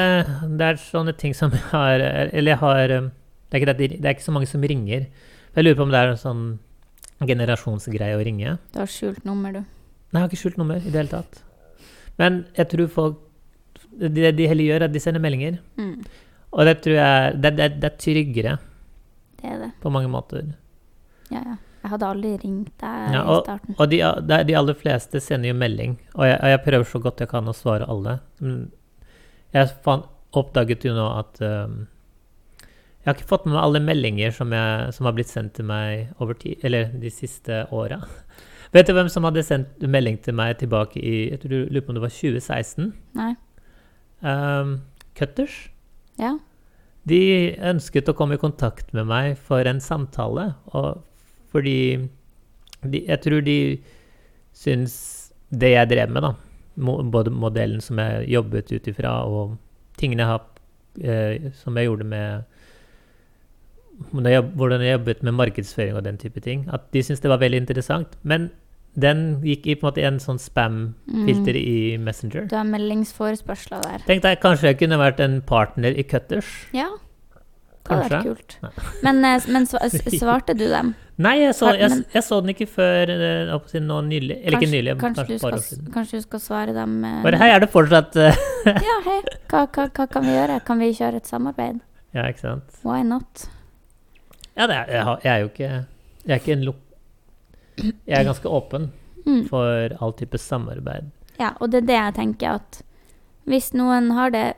det 0.59 0.69
er 0.69 0.79
sånne 0.81 1.13
ting 1.19 1.35
som 1.37 1.53
jeg 1.53 1.61
har 1.75 2.01
Eller 2.01 2.55
jeg 2.55 2.61
har 2.63 2.93
um, 3.03 3.11
det 3.53 3.61
er, 3.61 3.73
det, 3.77 3.89
det 4.01 4.07
er 4.07 4.15
ikke 4.15 4.25
så 4.25 4.33
mange 4.33 4.49
som 4.49 4.63
ringer. 4.65 5.11
Jeg 5.53 5.65
lurer 5.65 5.77
på 5.77 5.85
om 5.85 5.91
det 5.93 5.99
er 6.01 6.15
en 6.15 6.21
sånn 6.21 6.45
generasjonsgreie 7.29 8.17
å 8.17 8.23
ringe. 8.25 8.55
Du 8.73 8.79
har 8.81 8.89
skjult 8.89 9.27
nummer, 9.29 9.53
du. 9.53 9.82
Nei, 10.13 10.21
jeg 10.21 10.25
har 10.27 10.31
ikke 10.31 10.41
skjult 10.43 10.59
nummer 10.61 10.77
i 10.77 10.91
det 10.91 10.99
hele 11.01 11.09
tatt. 11.13 11.43
Men 12.21 12.43
jeg 12.59 12.69
tror 12.69 12.89
folk 12.93 13.21
Det 13.93 14.31
de 14.37 14.47
heller 14.49 14.65
gjør, 14.65 14.81
er 14.83 14.85
at 14.89 14.93
de 14.95 15.01
sender 15.01 15.21
meldinger. 15.21 15.59
Mm, 15.77 16.05
Og 16.53 16.67
det 16.69 16.75
tror 16.85 16.95
jeg 16.97 17.41
Det, 17.43 17.51
det, 17.57 17.67
det 17.81 17.89
er 17.91 17.97
tryggere 18.01 18.59
det 19.43 19.51
er 19.51 19.59
det. 19.59 19.71
på 19.83 19.91
mange 19.91 20.09
måter. 20.09 20.53
Ja, 21.33 21.41
ja. 21.43 21.57
Jeg 21.83 21.91
hadde 21.91 22.07
aldri 22.13 22.31
ringt 22.45 22.75
deg 22.79 23.15
Ja, 23.17 23.23
i 23.27 23.39
starten. 23.43 23.75
Og 23.79 23.89
de, 23.91 23.99
de 24.29 24.37
de 24.47 24.55
aller 24.55 24.77
fleste 24.79 25.19
sender 25.21 25.49
jo 25.51 25.55
melding, 25.59 25.97
og 26.15 26.27
jeg, 26.29 26.37
og 26.39 26.49
jeg 26.53 26.61
prøver 26.63 26.85
så 26.87 27.01
godt 27.03 27.21
jeg 27.25 27.29
kan 27.33 27.49
å 27.51 27.55
svare 27.59 27.89
alle. 27.91 28.21
Men 28.39 28.71
jeg 29.53 29.73
fant, 29.83 30.07
oppdaget 30.33 30.85
jo 30.87 30.93
nå 30.95 31.09
at 31.19 31.41
um, 31.43 31.75
Jeg 33.03 33.09
har 33.11 33.17
ikke 33.19 33.27
fått 33.33 33.47
med 33.49 33.57
meg 33.57 33.65
alle 33.65 33.81
meldinger 33.83 34.31
som, 34.31 34.53
jeg, 34.55 34.93
som 34.95 35.07
har 35.11 35.13
blitt 35.17 35.29
sendt 35.33 35.57
til 35.59 35.67
meg 35.67 36.13
over 36.23 36.39
tid, 36.39 36.63
eller 36.63 36.93
de 37.03 37.11
siste 37.11 37.65
åra. 37.75 37.99
Vet 38.73 38.89
du 38.89 38.95
hvem 38.97 39.09
som 39.13 39.27
hadde 39.29 39.45
sendt 39.45 39.83
melding 39.85 40.17
til 40.25 40.37
meg 40.37 40.57
tilbake 40.63 41.01
i 41.01 41.29
jeg 41.29 41.43
tror, 41.43 41.53
du 41.53 41.73
lurer 41.75 41.85
på 41.85 41.93
om 41.93 41.99
det 41.99 42.05
var 42.07 42.15
2016? 42.15 42.93
Nei? 43.19 43.33
Um, 44.25 44.79
Cutters. 45.19 45.57
Ja? 46.21 46.39
De 47.09 47.21
ønsket 47.73 48.09
å 48.09 48.15
komme 48.17 48.39
i 48.39 48.41
kontakt 48.41 48.95
med 48.97 49.09
meg 49.11 49.35
for 49.37 49.67
en 49.69 49.83
samtale, 49.83 50.53
og 50.73 51.03
fordi 51.53 52.09
de, 52.83 53.05
Jeg 53.07 53.21
tror 53.23 53.43
de 53.45 53.59
syns 54.53 54.95
det 55.51 55.75
jeg 55.75 55.91
drev 55.91 56.11
med, 56.11 56.25
da, 56.25 56.33
både 57.13 57.31
modellen 57.31 57.81
som 57.81 57.99
jeg 58.01 58.31
jobbet 58.33 58.73
ut 58.73 58.89
ifra, 58.89 59.13
og 59.29 59.59
tingene 60.01 60.25
jeg 60.25 60.31
har, 60.33 60.49
eh, 61.03 61.53
som 61.61 61.77
jeg 61.77 61.91
gjorde 61.91 62.09
med 62.09 62.43
Hvordan 64.11 64.83
jeg 64.83 64.97
jobbet 64.97 65.23
med 65.23 65.33
markedsføring 65.33 65.95
og 65.95 66.05
den 66.05 66.17
type 66.19 66.41
ting, 66.41 66.65
at 66.73 66.89
de 66.93 67.03
syntes 67.05 67.21
det 67.23 67.31
var 67.31 67.39
veldig 67.39 67.61
interessant. 67.61 68.17
Men 68.23 68.49
Den 68.93 69.41
gikk 69.41 69.67
i 69.67 69.77
på 69.79 69.87
en 69.87 69.89
måte 69.89 70.03
en 70.05 70.19
sånn 70.21 70.41
spam-filter 70.41 71.57
i 71.57 71.97
Messenger. 71.97 72.45
Du 72.51 72.59
har 72.59 72.67
meldingsforespørsler 72.69 73.81
der. 73.87 74.03
Tenk 74.05 74.25
deg, 74.27 74.41
kanskje 74.43 74.73
jeg 74.73 74.83
kunne 74.83 74.99
vært 75.01 75.23
en 75.25 75.39
partner 75.49 75.97
i 75.97 76.05
Cutters. 76.05 76.51
Ja, 76.77 76.91
det 77.83 77.97
hadde 77.97 78.11
vært 78.11 78.27
kult. 78.27 78.59
Men, 79.07 79.25
eh, 79.27 79.49
men 79.51 79.65
svarte 80.23 80.55
du 80.55 80.67
dem? 80.71 80.93
Nei, 81.23 81.35
jeg 81.43 81.55
så, 81.57 81.73
jeg, 81.77 82.03
jeg 82.13 82.25
så 82.25 82.39
den 82.43 82.53
ikke 82.55 82.67
før 82.71 83.11
eh, 83.15 83.81
nå 83.85 83.99
nylig. 84.07 84.37
Eller 84.43 84.59
ikke 84.61 84.71
nylig, 84.71 84.95
kanskje, 85.01 85.25
kanskje 85.29 85.39
du 85.39 85.65
skal, 85.65 85.89
kanskje 85.97 86.21
du 86.21 86.27
skal 86.27 86.45
svare 86.45 86.77
dem 86.77 86.95
eh, 87.09 87.19
Bare 87.25 87.41
hei, 87.43 87.51
er 87.55 87.65
det 87.65 87.71
fortsatt 87.73 88.17
Ja, 88.89 88.99
hei. 89.09 89.19
Hva, 89.51 89.65
hva, 89.67 89.89
hva 89.89 90.07
kan 90.11 90.29
vi 90.29 90.37
gjøre? 90.37 90.61
Kan 90.69 90.81
vi 90.83 90.93
kjøre 90.97 91.21
et 91.21 91.29
samarbeid? 91.33 91.83
Ja, 92.17 92.29
ikke 92.29 92.45
sant? 92.45 92.81
Why 92.85 93.03
not? 93.07 93.47
Ja, 94.57 94.69
det 94.69 94.77
er, 94.77 94.89
jeg, 94.93 95.19
jeg 95.25 95.33
er 95.33 95.39
jo 95.41 95.53
ikke 95.53 95.69
Jeg 95.73 96.35
er 96.37 96.43
ikke 96.43 96.57
en 96.59 96.67
luk... 96.69 96.81
Jeg 97.79 98.19
er 98.21 98.25
ganske 98.25 98.49
åpen 98.49 98.91
Mm. 99.27 99.45
for 99.49 99.89
all 100.01 100.13
type 100.13 100.35
samarbeid. 100.39 101.11
Ja, 101.39 101.53
og 101.61 101.71
det 101.71 101.83
er 101.85 101.87
det 101.87 101.95
jeg 101.95 102.15
tenker 102.15 102.55
at 102.57 102.83
hvis 103.47 103.73
noen 103.73 104.11
har 104.13 104.31
det 104.31 104.57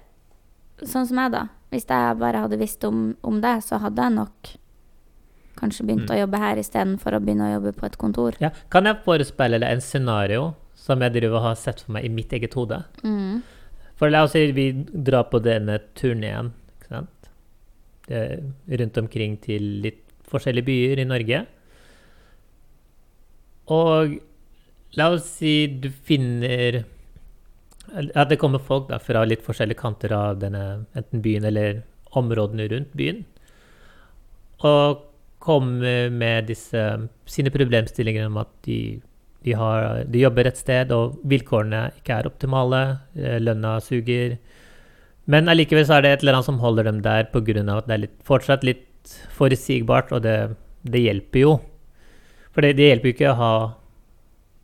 sånn 0.83 1.07
som 1.07 1.16
jeg, 1.18 1.31
da. 1.33 1.48
Hvis 1.70 1.85
jeg 1.87 2.18
bare 2.18 2.40
hadde 2.40 2.59
visst 2.59 2.83
om, 2.85 3.16
om 3.22 3.40
det, 3.40 3.59
så 3.64 3.79
hadde 3.81 4.00
jeg 4.03 4.12
nok 4.14 4.48
kanskje 5.57 5.85
begynt 5.87 6.09
Mm. 6.09 6.14
å 6.16 6.18
jobbe 6.27 6.38
her 6.38 6.57
istedenfor 6.57 7.12
å 7.12 7.20
begynne 7.20 7.44
å 7.50 7.61
jobbe 7.61 7.72
på 7.77 7.87
et 7.87 7.98
kontor. 7.98 8.33
Ja. 8.40 8.50
Kan 8.70 8.85
jeg 8.85 8.96
forespeile 9.05 9.61
deg 9.61 9.70
en 9.70 9.81
scenario 9.81 10.55
som 10.74 11.00
jeg 11.00 11.12
driver 11.12 11.37
og 11.37 11.42
har 11.42 11.55
sett 11.57 11.81
for 11.81 11.92
meg 11.92 12.05
i 12.05 12.09
mitt 12.09 12.31
eget 12.33 12.55
hode? 12.55 12.85
Mm. 13.05 13.42
For 13.96 14.09
la 14.11 14.22
oss 14.24 14.33
si 14.33 14.50
vi 14.53 14.72
drar 14.72 15.24
på 15.31 15.40
denne 15.42 15.79
turneen, 15.94 16.53
rundt 18.68 18.98
omkring 19.00 19.37
til 19.40 19.62
litt 19.85 20.03
forskjellige 20.29 20.64
byer 20.66 20.98
i 21.00 21.05
Norge. 21.09 21.46
Og 23.72 24.18
la 24.98 25.09
oss 25.14 25.29
si 25.38 25.55
du 25.81 25.88
finner 25.88 26.83
At 27.94 28.31
det 28.31 28.38
kommer 28.40 28.62
folk 28.62 28.88
da, 28.90 28.98
fra 28.98 29.24
litt 29.29 29.44
forskjellige 29.44 29.81
kanter 29.81 30.12
av 30.16 30.38
denne 30.42 30.85
enten 30.96 31.22
byen 31.24 31.46
eller 31.48 31.83
områdene 32.16 32.66
rundt 32.70 32.94
byen. 32.96 33.24
Og 34.64 35.03
kommer 35.44 36.09
med 36.11 36.48
disse 36.48 36.83
sine 37.29 37.53
problemstillinger 37.53 38.27
om 38.31 38.38
at 38.40 38.50
de, 38.66 38.79
de, 39.44 39.53
har, 39.59 40.05
de 40.09 40.22
jobber 40.22 40.48
et 40.48 40.59
sted, 40.59 40.92
og 40.94 41.18
vilkårene 41.29 41.83
ikke 42.00 42.16
er 42.16 42.31
optimale, 42.31 42.81
eh, 43.18 43.37
lønna 43.42 43.77
suger. 43.85 44.38
Men 45.31 45.50
allikevel 45.53 45.90
er 45.90 46.05
det 46.05 46.14
et 46.14 46.24
eller 46.24 46.38
annet 46.38 46.48
som 46.48 46.62
holder 46.64 46.88
dem 46.88 47.03
der 47.05 47.29
pga. 47.33 47.61
at 47.77 47.87
det 47.88 47.94
er 47.94 48.05
litt, 48.07 48.18
fortsatt 48.24 48.64
litt 48.64 49.14
forutsigbart, 49.37 50.12
og 50.12 50.24
det, 50.24 50.57
det 50.83 51.05
hjelper 51.05 51.44
jo. 51.44 51.55
For 52.55 52.64
det, 52.64 52.77
det 52.79 52.90
hjelper 52.90 53.11
jo 53.11 53.17
ikke 53.17 53.33
å, 53.33 53.38
ha, 53.38 53.53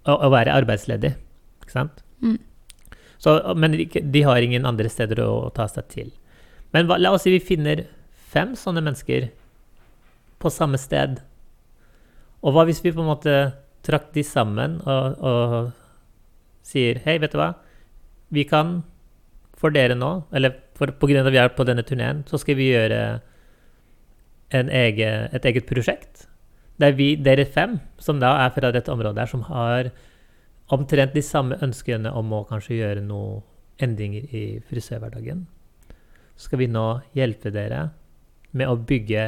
å, 0.06 0.14
å 0.14 0.30
være 0.32 0.54
arbeidsledig, 0.54 1.12
ikke 1.64 1.74
sant? 1.74 2.04
Mm. 2.22 2.38
Så, 3.20 3.34
men 3.58 3.74
de, 3.76 3.86
de 3.86 4.22
har 4.24 4.40
ingen 4.40 4.68
andre 4.68 4.90
steder 4.92 5.20
å 5.24 5.50
ta 5.54 5.66
seg 5.68 5.88
til. 5.92 6.12
Men 6.74 6.86
hva, 6.88 7.00
la 7.02 7.12
oss 7.16 7.26
si 7.26 7.34
vi 7.34 7.42
finner 7.42 7.84
fem 8.30 8.54
sånne 8.56 8.84
mennesker 8.86 9.28
på 10.40 10.52
samme 10.54 10.78
sted. 10.80 11.18
Og 12.40 12.54
hva 12.54 12.64
hvis 12.68 12.80
vi 12.84 12.94
på 12.94 13.02
en 13.02 13.10
måte 13.10 13.34
trakk 13.84 14.10
de 14.14 14.24
sammen 14.24 14.78
og, 14.84 15.20
og 15.24 16.64
sier 16.66 17.00
Hei, 17.04 17.18
vet 17.20 17.34
du 17.34 17.40
hva? 17.40 17.52
Vi 18.30 18.46
kan 18.48 18.80
for 19.60 19.74
dere 19.74 19.96
nå, 19.98 20.12
eller 20.32 20.54
for, 20.78 20.92
på 20.96 21.10
grunn 21.10 21.20
av 21.20 21.28
at 21.28 21.34
vi 21.34 21.40
er 21.42 21.52
på 21.52 21.66
denne 21.68 21.84
turneen, 21.84 22.22
så 22.28 22.40
skal 22.40 22.56
vi 22.56 22.70
gjøre 22.70 23.00
en 24.56 24.70
ege, 24.72 25.10
et 25.36 25.46
eget 25.50 25.66
prosjekt. 25.68 26.29
Der 26.80 26.96
vi, 26.96 27.12
dere 27.20 27.44
fem, 27.44 27.78
som 28.00 28.20
da 28.22 28.32
er 28.44 28.52
fra 28.54 28.70
dette 28.72 28.92
området 28.92 29.20
her, 29.20 29.30
som 29.30 29.44
har 29.50 29.90
omtrent 30.72 31.14
de 31.16 31.22
samme 31.24 31.58
ønskene 31.60 32.12
om 32.16 32.32
å 32.32 32.44
kanskje 32.48 32.78
gjøre 32.78 33.04
noen 33.04 33.42
endringer 33.80 34.28
i 34.36 34.44
frisørhverdagen, 34.68 35.46
så 36.36 36.48
skal 36.48 36.62
vi 36.62 36.70
nå 36.72 36.86
hjelpe 37.16 37.52
dere 37.52 37.90
med 38.56 38.68
å 38.68 38.76
bygge 38.76 39.24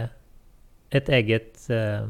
et 0.92 1.08
eget 1.12 1.66
uh, 1.72 2.08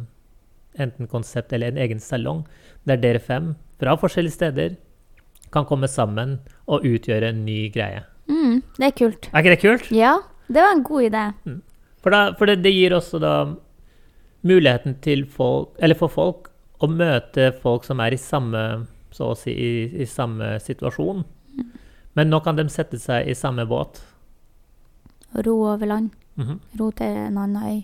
enten 0.78 1.09
konsept 1.11 1.52
eller 1.52 1.72
en 1.72 1.81
egen 1.83 2.00
salong, 2.02 2.44
der 2.88 3.00
dere 3.02 3.22
fem 3.22 3.52
fra 3.81 3.94
forskjellige 3.98 4.37
steder 4.37 4.76
kan 5.52 5.66
komme 5.68 5.88
sammen 5.90 6.38
og 6.66 6.87
utgjøre 6.88 7.33
en 7.33 7.44
ny 7.46 7.66
greie. 7.74 8.05
Mm, 8.31 8.62
det 8.78 8.88
er 8.88 8.96
kult. 8.96 9.28
Er 9.33 9.42
ikke 9.42 9.55
det 9.55 9.62
kult? 9.62 9.90
Ja, 9.94 10.16
det 10.48 10.64
var 10.64 10.74
en 10.74 10.87
god 10.87 11.09
idé. 11.11 11.24
For, 12.02 12.14
da, 12.14 12.22
for 12.38 12.50
det, 12.50 12.62
det 12.64 12.72
gir 12.74 12.96
også 12.96 13.20
da 13.22 13.35
muligheten 14.42 14.96
til 15.05 15.26
folk, 15.31 15.76
eller 15.78 15.98
for 15.98 16.12
folk 16.12 16.48
å 16.83 16.88
møte 16.90 17.52
folk 17.62 17.85
som 17.87 18.00
er 18.02 18.16
i 18.16 18.20
samme, 18.20 18.62
så 19.14 19.31
å 19.33 19.37
si, 19.38 19.52
i, 19.55 20.02
i 20.02 20.07
samme 20.09 20.57
situasjon. 20.62 21.22
Men 22.18 22.28
nå 22.33 22.40
kan 22.44 22.59
de 22.59 22.66
sette 22.72 22.98
seg 23.00 23.28
i 23.31 23.37
samme 23.38 23.64
båt. 23.68 24.02
Ro 25.46 25.55
over 25.70 25.87
land. 25.88 26.11
Mhm. 26.37 26.59
Ro 26.81 26.90
til 26.96 27.07
en 27.26 27.38
annen 27.38 27.62
øy. 27.62 27.81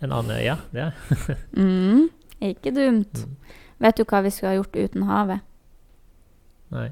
En 0.00 0.12
annen 0.12 0.36
øy, 0.36 0.44
ja. 0.46 0.56
Det. 0.72 0.92
Mm, 1.58 2.08
ikke 2.40 2.70
dumt. 2.76 3.24
Mm. 3.24 3.36
Vet 3.82 3.98
du 3.98 4.04
hva 4.04 4.22
vi 4.22 4.30
skulle 4.30 4.52
ha 4.52 4.58
gjort 4.60 4.76
uten 4.76 5.02
havet? 5.08 5.40
Nei. 6.70 6.88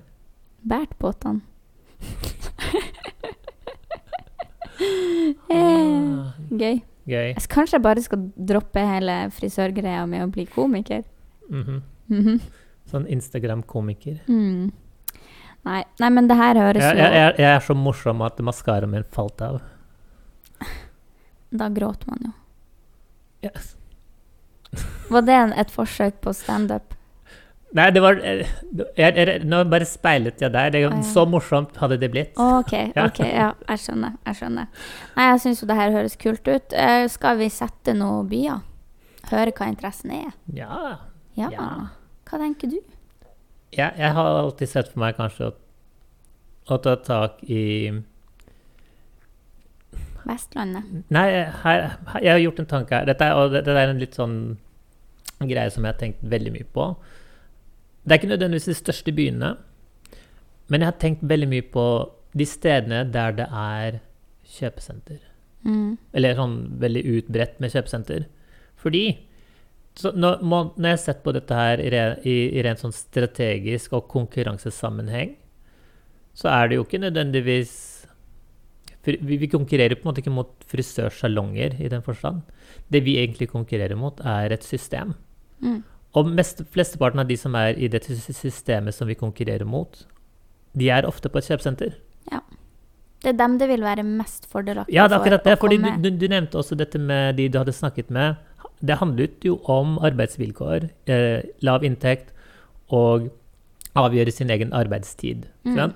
Båret 0.67 0.93
båtene. 0.99 1.41
eh, 5.51 6.33
gøy. 6.63 6.81
Gøy. 7.09 7.35
Altså, 7.35 7.49
Kanskje 7.53 7.77
jeg 7.79 7.83
bare 7.87 8.03
skal 8.05 8.25
droppe 8.53 8.83
hele 8.87 9.17
frisørgreia 9.35 10.07
med 10.11 10.25
å 10.27 10.31
bli 10.33 10.47
komiker? 10.47 11.05
Mhm. 11.51 11.83
Mhm. 12.09 12.41
Sånn 12.91 13.07
Instagram-komiker. 13.11 14.21
mm. 14.29 14.73
Nei, 15.67 15.81
nei, 15.99 16.09
men 16.15 16.29
det 16.31 16.37
her 16.39 16.55
høres 16.55 16.83
Jeg, 16.85 16.95
jo 16.95 17.03
jeg, 17.03 17.13
jeg, 17.19 17.35
jeg 17.43 17.57
er 17.57 17.63
så 17.67 17.75
morsom 17.75 18.21
at 18.23 18.39
maskaraen 18.39 18.91
min 18.93 19.03
falt 19.11 19.41
av. 19.43 19.57
Da 21.51 21.69
gråter 21.75 22.07
man 22.11 22.19
jo. 22.29 22.31
Yes. 23.49 23.73
Var 25.11 25.23
det 25.27 25.35
en, 25.35 25.53
et 25.59 25.71
forsøk 25.75 26.21
på 26.23 26.33
standup? 26.35 26.95
Nei, 27.77 27.87
det 27.93 28.01
var 28.01 28.17
eh, 28.25 28.47
jeg, 28.97 29.17
jeg, 29.19 29.41
Nå 29.45 29.59
bare 29.69 29.85
speilet 29.89 30.41
jeg. 30.41 30.53
Det, 30.55 30.61
Ah, 30.65 30.79
ja. 30.81 30.91
så 31.05 31.27
morsomt 31.29 31.77
hadde 31.83 31.99
det 32.01 32.09
blitt. 32.15 32.39
OK, 32.41 32.73
Ja. 32.97 33.05
ok, 33.11 33.19
ja, 33.27 33.51
jeg 33.69 33.83
skjønner. 33.83 34.15
Jeg 34.27 34.39
skjønner. 34.39 34.71
Nei, 35.17 35.27
jeg 35.33 35.43
syns 35.45 35.61
jo 35.63 35.69
det 35.69 35.77
her 35.77 35.93
høres 35.93 36.17
kult 36.17 36.49
ut. 36.49 36.73
Eh, 36.73 37.05
skal 37.13 37.37
vi 37.43 37.51
sette 37.53 37.93
noen 37.99 38.29
byer? 38.31 38.63
Høre 39.31 39.53
hva 39.59 39.69
interessen 39.69 40.13
er? 40.15 40.33
Ja. 40.57 40.99
Ja. 41.37 41.51
Ja. 41.53 41.69
Hva 42.31 42.39
tenker 42.41 42.71
du? 42.73 42.79
Jeg, 43.77 43.93
jeg 43.99 44.13
har 44.17 44.33
alltid 44.41 44.71
sett 44.73 44.89
for 44.93 45.03
meg 45.03 45.17
kanskje 45.19 45.51
å, 45.51 45.55
å 46.73 46.79
ta 46.81 46.95
tak 47.05 47.43
i 47.51 47.91
Vestlandet? 50.27 50.87
Nei, 51.15 51.27
her, 51.63 51.83
her, 52.11 52.21
jeg 52.25 52.33
har 52.33 52.41
gjort 52.43 52.63
en 52.65 52.71
tanke 52.71 52.97
her. 52.99 53.05
Dette 53.07 53.29
er, 53.29 53.37
og 53.39 53.53
dette 53.55 53.75
er 53.77 53.93
en 53.93 54.01
litt 54.03 54.17
sånn 54.19 54.39
greie 55.45 55.71
som 55.71 55.85
jeg 55.87 55.93
har 55.93 56.01
tenkt 56.01 56.25
veldig 56.27 56.53
mye 56.57 56.67
på. 56.75 56.87
Det 58.07 58.13
er 58.15 58.21
ikke 58.21 58.31
nødvendigvis 58.31 58.69
de 58.71 58.75
største 58.79 59.13
byene, 59.13 59.57
men 60.71 60.83
jeg 60.83 60.87
har 60.91 60.99
tenkt 61.03 61.23
veldig 61.27 61.49
mye 61.51 61.65
på 61.75 61.87
de 62.37 62.47
stedene 62.47 63.05
der 63.11 63.33
det 63.39 63.47
er 63.51 63.99
kjøpesenter. 64.57 65.19
Mm. 65.67 65.97
Eller 66.15 66.37
sånn 66.39 66.57
veldig 66.83 67.03
utbredt 67.17 67.59
med 67.63 67.73
kjøpesenter. 67.75 68.27
Fordi 68.79 69.05
så 69.97 70.13
når, 70.13 70.43
må- 70.45 70.75
når 70.77 70.91
jeg 70.91 70.97
har 70.99 71.03
sett 71.03 71.23
på 71.25 71.33
dette 71.35 71.57
her 71.57 71.81
i, 71.81 71.89
i, 72.29 72.37
i 72.59 72.63
rent 72.63 72.83
sånn 72.83 72.93
strategisk 72.95 73.95
og 73.97 74.07
konkurransesammenheng, 74.13 75.35
så 76.37 76.51
er 76.53 76.69
det 76.69 76.77
jo 76.77 76.85
ikke 76.85 77.01
nødvendigvis 77.01 77.75
vi, 79.07 79.37
vi 79.39 79.47
konkurrerer 79.49 79.95
på 79.97 80.03
en 80.03 80.11
måte 80.11 80.21
ikke 80.23 80.35
mot 80.35 80.51
frisørsalonger 80.67 81.77
i 81.81 81.89
den 81.89 82.03
forstand. 82.03 82.43
Det 82.91 83.01
vi 83.07 83.15
egentlig 83.23 83.47
konkurrerer 83.53 83.95
mot, 83.99 84.19
er 84.27 84.51
et 84.53 84.67
system. 84.67 85.15
Mm. 85.63 85.79
Og 86.17 86.29
mest, 86.33 86.63
flesteparten 86.73 87.21
av 87.21 87.29
de 87.29 87.37
som 87.37 87.57
er 87.59 87.77
i 87.77 87.91
dette 87.93 88.15
systemet 88.17 88.97
som 88.97 89.09
vi 89.09 89.19
konkurrerer 89.19 89.69
mot, 89.69 89.99
de 90.77 90.89
er 90.93 91.09
ofte 91.09 91.29
på 91.33 91.41
et 91.41 91.51
kjøpesenter. 91.51 91.97
Det 93.27 93.33
er 93.33 93.39
dem 93.41 93.57
det 93.59 93.67
vil 93.71 93.83
være 93.83 94.03
mest 94.07 94.45
fordelaktig 94.53 94.95
Ja, 94.95 95.09
det 95.09 95.15
er 95.17 95.21
akkurat 95.21 95.45
det. 95.45 95.59
fordi 95.59 95.77
du, 95.83 96.11
du, 96.15 96.29
nevnte 96.29 96.59
også 96.61 96.75
dette 96.79 96.99
med 96.99 97.35
de 97.39 97.49
du 97.49 97.59
hadde 97.59 97.73
snakket 97.73 98.11
med. 98.13 98.35
Det 98.79 98.97
handlet 99.01 99.45
jo 99.45 99.61
om 99.73 99.99
arbeidsvilkår, 100.05 100.81
eh, 101.11 101.43
lav 101.65 101.85
inntekt 101.85 102.33
og 102.93 103.31
avgjøre 103.97 104.31
sin 104.31 104.51
egen 104.53 104.73
arbeidstid. 104.77 105.47
Mm. 105.65 105.93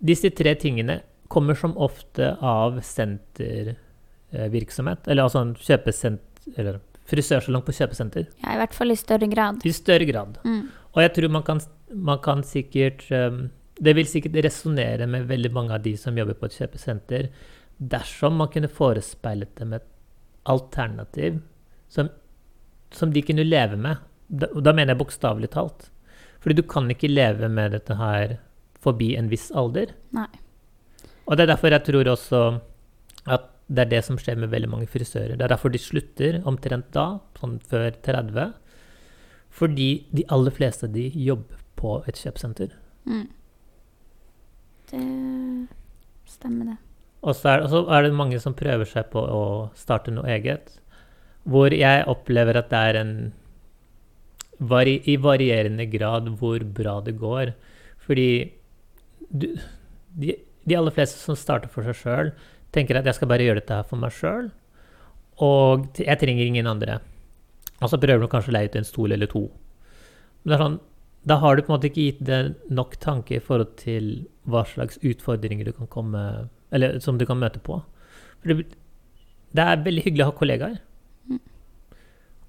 Disse 0.00 0.30
tre 0.30 0.54
tingene 0.58 1.00
kommer 1.28 1.54
som 1.54 1.76
ofte 1.76 2.36
av 2.40 2.80
sentervirksomhet. 2.82 4.98
Eller 5.06 5.22
altså 5.22 5.38
en 5.44 5.54
kjøpesenter 5.54 6.20
Eller 6.56 6.80
frisørsalong 7.10 7.64
på 7.66 7.74
kjøpesenter. 7.76 8.28
Ja, 8.42 8.54
I 8.54 8.60
hvert 8.62 8.76
fall 8.76 8.94
i 8.94 8.98
større 8.98 9.28
grad. 9.30 9.64
I 9.64 9.74
større 9.74 10.08
grad. 10.08 10.38
Mm. 10.44 10.62
Og 10.94 11.02
jeg 11.02 11.12
tror 11.16 11.34
man 11.36 11.44
kan, 11.46 11.60
man 11.90 12.20
kan 12.24 12.44
sikkert 12.46 13.04
um, 13.10 13.48
Det 13.74 13.94
vil 13.96 14.06
sikkert 14.06 14.38
resonnere 14.46 15.08
med 15.10 15.26
veldig 15.26 15.50
mange 15.52 15.74
av 15.74 15.82
de 15.82 15.96
som 15.98 16.14
jobber 16.14 16.36
på 16.38 16.46
et 16.46 16.56
kjøpesenter, 16.60 17.26
dersom 17.78 18.36
man 18.38 18.52
kunne 18.52 18.70
forespeilet 18.70 19.50
dem 19.58 19.72
et 19.74 19.86
alternativ 20.46 21.40
som, 21.90 22.08
som 22.94 23.10
de 23.10 23.22
kunne 23.26 23.42
leve 23.42 23.76
med. 23.76 23.98
da, 24.28 24.46
da 24.46 24.72
mener 24.72 24.94
jeg 24.94 25.00
bokstavelig 25.02 25.50
talt. 25.50 25.88
Fordi 26.38 26.54
du 26.54 26.62
kan 26.70 26.86
ikke 26.92 27.10
leve 27.10 27.48
med 27.48 27.74
dette 27.74 27.96
her 27.98 28.36
forbi 28.84 29.14
en 29.18 29.30
viss 29.32 29.50
alder. 29.50 29.94
Nei. 30.14 30.28
Og 31.24 31.36
det 31.36 31.46
er 31.46 31.54
derfor 31.54 31.72
jeg 31.72 31.86
tror 31.86 32.10
også 32.12 32.40
at 33.32 33.50
det 33.66 33.84
er 33.84 33.90
det 33.94 34.02
som 34.04 34.18
skjer 34.20 34.36
med 34.40 34.52
veldig 34.52 34.68
mange 34.70 34.88
frisører. 34.90 35.38
Det 35.38 35.44
er 35.46 35.52
derfor 35.54 35.72
de 35.72 35.80
slutter 35.80 36.40
omtrent 36.48 36.90
da, 36.92 37.06
sånn 37.40 37.56
før 37.64 37.94
30. 38.04 38.52
Fordi 39.54 39.88
de 40.12 40.26
aller 40.34 40.54
fleste 40.54 40.90
de 40.92 41.06
jobber 41.14 41.62
på 41.78 41.96
et 42.10 42.20
kjøpesenter. 42.20 42.74
Mm. 43.08 43.28
Det 44.90 45.04
stemmer, 46.28 46.74
det. 46.74 46.76
Og 47.24 47.36
så 47.38 47.54
er, 47.54 47.64
er 47.64 48.04
det 48.04 48.16
mange 48.16 48.40
som 48.42 48.56
prøver 48.56 48.88
seg 48.88 49.08
på 49.12 49.22
å 49.22 49.44
starte 49.78 50.12
noe 50.12 50.28
eget. 50.34 50.74
Hvor 51.48 51.72
jeg 51.72 52.04
opplever 52.10 52.60
at 52.60 52.68
det 52.72 52.82
er 52.90 53.00
en 53.00 53.14
vari, 54.60 54.98
I 55.08 55.16
varierende 55.20 55.86
grad 55.88 56.28
hvor 56.40 56.64
bra 56.76 56.98
det 57.04 57.16
går. 57.20 57.54
Fordi 58.04 58.28
du, 59.30 59.54
de, 60.20 60.36
de 60.68 60.76
aller 60.76 60.94
fleste 60.94 61.20
som 61.20 61.38
starter 61.38 61.72
for 61.72 61.86
seg 61.88 61.96
sjøl, 62.00 62.34
tenker 62.74 62.98
at 62.98 63.08
jeg 63.08 63.18
skal 63.18 63.30
bare 63.30 63.46
gjøre 63.46 63.62
dette 63.62 63.78
her 63.78 63.86
for 63.88 64.00
meg 64.00 64.14
sjøl. 64.14 64.50
Og 65.42 65.86
jeg 65.98 66.20
trenger 66.20 66.46
ingen 66.46 66.70
andre. 66.70 67.00
Og 67.82 67.90
så 67.90 67.98
prøver 68.00 68.22
du 68.22 68.30
kanskje 68.30 68.52
å 68.52 68.56
leie 68.56 68.70
ut 68.70 68.76
en 68.78 68.86
stol 68.86 69.14
eller 69.16 69.30
to. 69.30 69.46
Men 70.44 70.60
sånn, 70.60 70.76
da 71.24 71.38
har 71.40 71.56
du 71.56 71.64
på 71.64 71.72
en 71.72 71.76
måte 71.78 71.88
ikke 71.90 72.06
gitt 72.06 72.22
det 72.28 72.40
nok 72.68 72.98
tanke 73.02 73.38
i 73.38 73.42
forhold 73.42 73.74
til 73.80 74.26
hva 74.50 74.64
slags 74.68 75.00
utfordringer 75.00 75.64
du 75.64 75.72
kan 75.72 75.88
komme 75.88 76.20
Eller 76.74 76.98
som 77.00 77.16
du 77.18 77.24
kan 77.24 77.38
møte 77.38 77.60
på. 77.62 77.78
For 78.42 78.50
det, 78.50 78.66
det 79.54 79.64
er 79.64 79.84
veldig 79.84 80.02
hyggelig 80.04 80.24
å 80.24 80.30
ha 80.32 80.36
kollegaer. 80.36 80.78
Mm. 81.30 81.38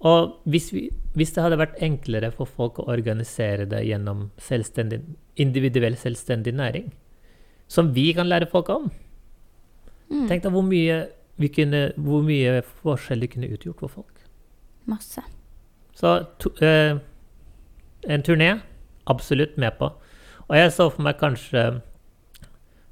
Og 0.09 0.33
hvis, 0.49 0.71
vi, 0.73 0.87
hvis 1.13 1.35
det 1.35 1.43
hadde 1.45 1.59
vært 1.61 1.77
enklere 1.85 2.31
for 2.33 2.49
folk 2.49 2.81
å 2.81 2.87
organisere 2.89 3.67
det 3.69 3.83
gjennom 3.85 4.31
selvstendig, 4.41 5.03
individuell 5.37 5.93
selvstendig 6.01 6.55
næring, 6.57 6.89
som 7.69 7.93
vi 7.93 8.09
kan 8.17 8.29
lære 8.29 8.49
folk 8.49 8.71
om 8.73 8.89
Mm. 10.11 10.27
Tenk 10.29 10.45
deg 10.45 10.53
hvor 10.53 10.65
mye, 10.65 10.99
vi 11.41 11.49
kunne, 11.51 11.81
hvor 11.97 12.23
mye 12.25 12.61
forskjell 12.83 13.23
det 13.23 13.31
kunne 13.33 13.49
utgjort 13.51 13.81
for 13.83 13.97
folk. 13.99 14.25
Masse. 14.89 15.23
Så 15.95 16.15
to, 16.39 16.51
eh, 16.61 16.97
en 18.07 18.23
turné, 18.23 18.59
absolutt 19.05 19.57
med 19.57 19.77
på. 19.79 19.91
Og 20.45 20.55
jeg 20.55 20.71
så 20.71 20.89
for 20.91 21.05
meg 21.05 21.17
kanskje 21.17 21.81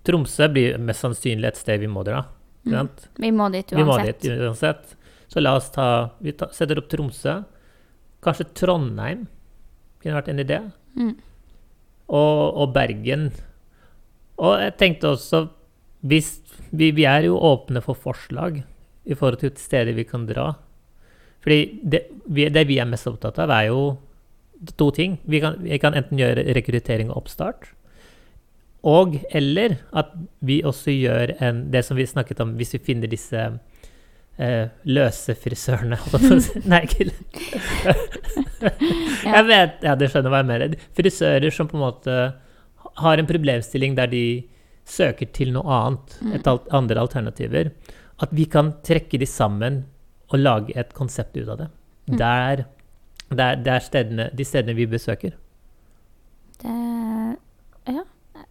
Tromsø 0.04 0.50
blir 0.52 0.80
mest 0.84 1.04
sannsynlig 1.06 1.48
et 1.48 1.60
sted 1.60 1.80
vi 1.80 1.88
må 1.88 2.04
dra. 2.04 2.26
Mm. 2.66 2.90
Vi 3.20 3.32
må 3.32 3.50
dit 3.52 3.72
Vi 3.72 3.84
må 3.84 3.98
dit 4.04 4.26
uansett. 4.32 4.96
Så 5.28 5.42
la 5.42 5.56
oss 5.58 5.70
ta 5.72 6.16
Vi 6.24 6.34
ta, 6.36 6.50
setter 6.52 6.80
opp 6.80 6.90
Tromsø. 6.92 7.44
Kanskje 8.24 8.50
Trondheim 8.56 9.28
kunne 10.02 10.18
vært 10.18 10.32
en 10.32 10.44
idé. 10.44 10.60
Mm. 10.96 11.16
Og, 12.10 12.42
og 12.60 12.74
Bergen. 12.76 13.30
Og 14.44 14.60
jeg 14.60 14.76
tenkte 14.80 15.14
også 15.16 15.46
hvis, 16.04 16.36
vi, 16.72 16.92
vi 16.92 17.08
er 17.08 17.30
jo 17.30 17.40
åpne 17.40 17.82
for 17.84 17.96
forslag 17.96 18.62
i 19.04 19.16
forhold 19.16 19.40
til 19.42 19.54
steder 19.60 19.96
vi 19.96 20.06
kan 20.08 20.28
dra. 20.28 20.52
Fordi 21.44 21.80
det 21.84 22.06
vi, 22.26 22.48
det 22.52 22.68
vi 22.70 22.80
er 22.80 22.88
mest 22.88 23.08
opptatt 23.10 23.40
av, 23.44 23.52
er 23.52 23.70
jo 23.72 23.84
to 24.80 24.90
ting. 24.96 25.18
Vi 25.28 25.42
kan, 25.44 25.58
vi 25.64 25.80
kan 25.80 25.96
enten 25.98 26.20
gjøre 26.20 26.46
rekruttering 26.56 27.12
og 27.12 27.24
oppstart. 27.24 27.72
Og 28.84 29.16
eller 29.32 29.78
at 29.96 30.12
vi 30.44 30.62
også 30.64 30.92
gjør 30.92 31.36
en, 31.44 31.66
det 31.72 31.86
som 31.88 32.00
vi 32.00 32.08
snakket 32.08 32.42
om, 32.44 32.56
hvis 32.60 32.76
vi 32.76 32.84
finner 32.84 33.12
disse 33.12 33.44
eh, 34.38 34.66
løse 34.84 35.36
frisørene. 35.40 36.00
Nei, 36.72 36.82
ikke. 36.88 37.12
Jeg 39.34 39.46
vet, 39.48 39.84
ja, 39.84 39.96
du 40.00 40.08
skjønner 40.08 40.32
hva 40.32 40.40
jeg 40.40 40.48
mener. 40.48 40.76
Frisører 40.96 41.52
som 41.52 41.68
på 41.68 41.76
en 41.76 41.84
måte 41.84 42.18
har 43.00 43.20
en 43.20 43.28
problemstilling 43.28 43.96
der 43.98 44.08
de 44.12 44.26
søker 44.86 45.30
til 45.36 45.54
noe 45.56 45.64
annet, 45.72 46.18
et 46.36 46.48
alt, 46.48 46.68
andre 46.76 47.02
alternativer. 47.02 47.72
At 48.22 48.34
vi 48.36 48.46
kan 48.46 48.74
trekke 48.86 49.20
de 49.20 49.28
sammen 49.30 49.84
og 50.34 50.40
lage 50.40 50.76
et 50.80 50.94
konsept 50.98 51.38
ut 51.38 51.50
av 51.50 51.62
det. 51.64 51.70
Mm. 52.08 52.18
Der, 52.20 52.66
der, 53.30 53.62
der 53.64 53.84
stedene, 53.84 54.30
de 54.34 54.46
stedene 54.48 54.76
vi 54.78 54.90
besøker. 54.90 55.38
Det 56.64 56.80
Ja. 57.88 58.04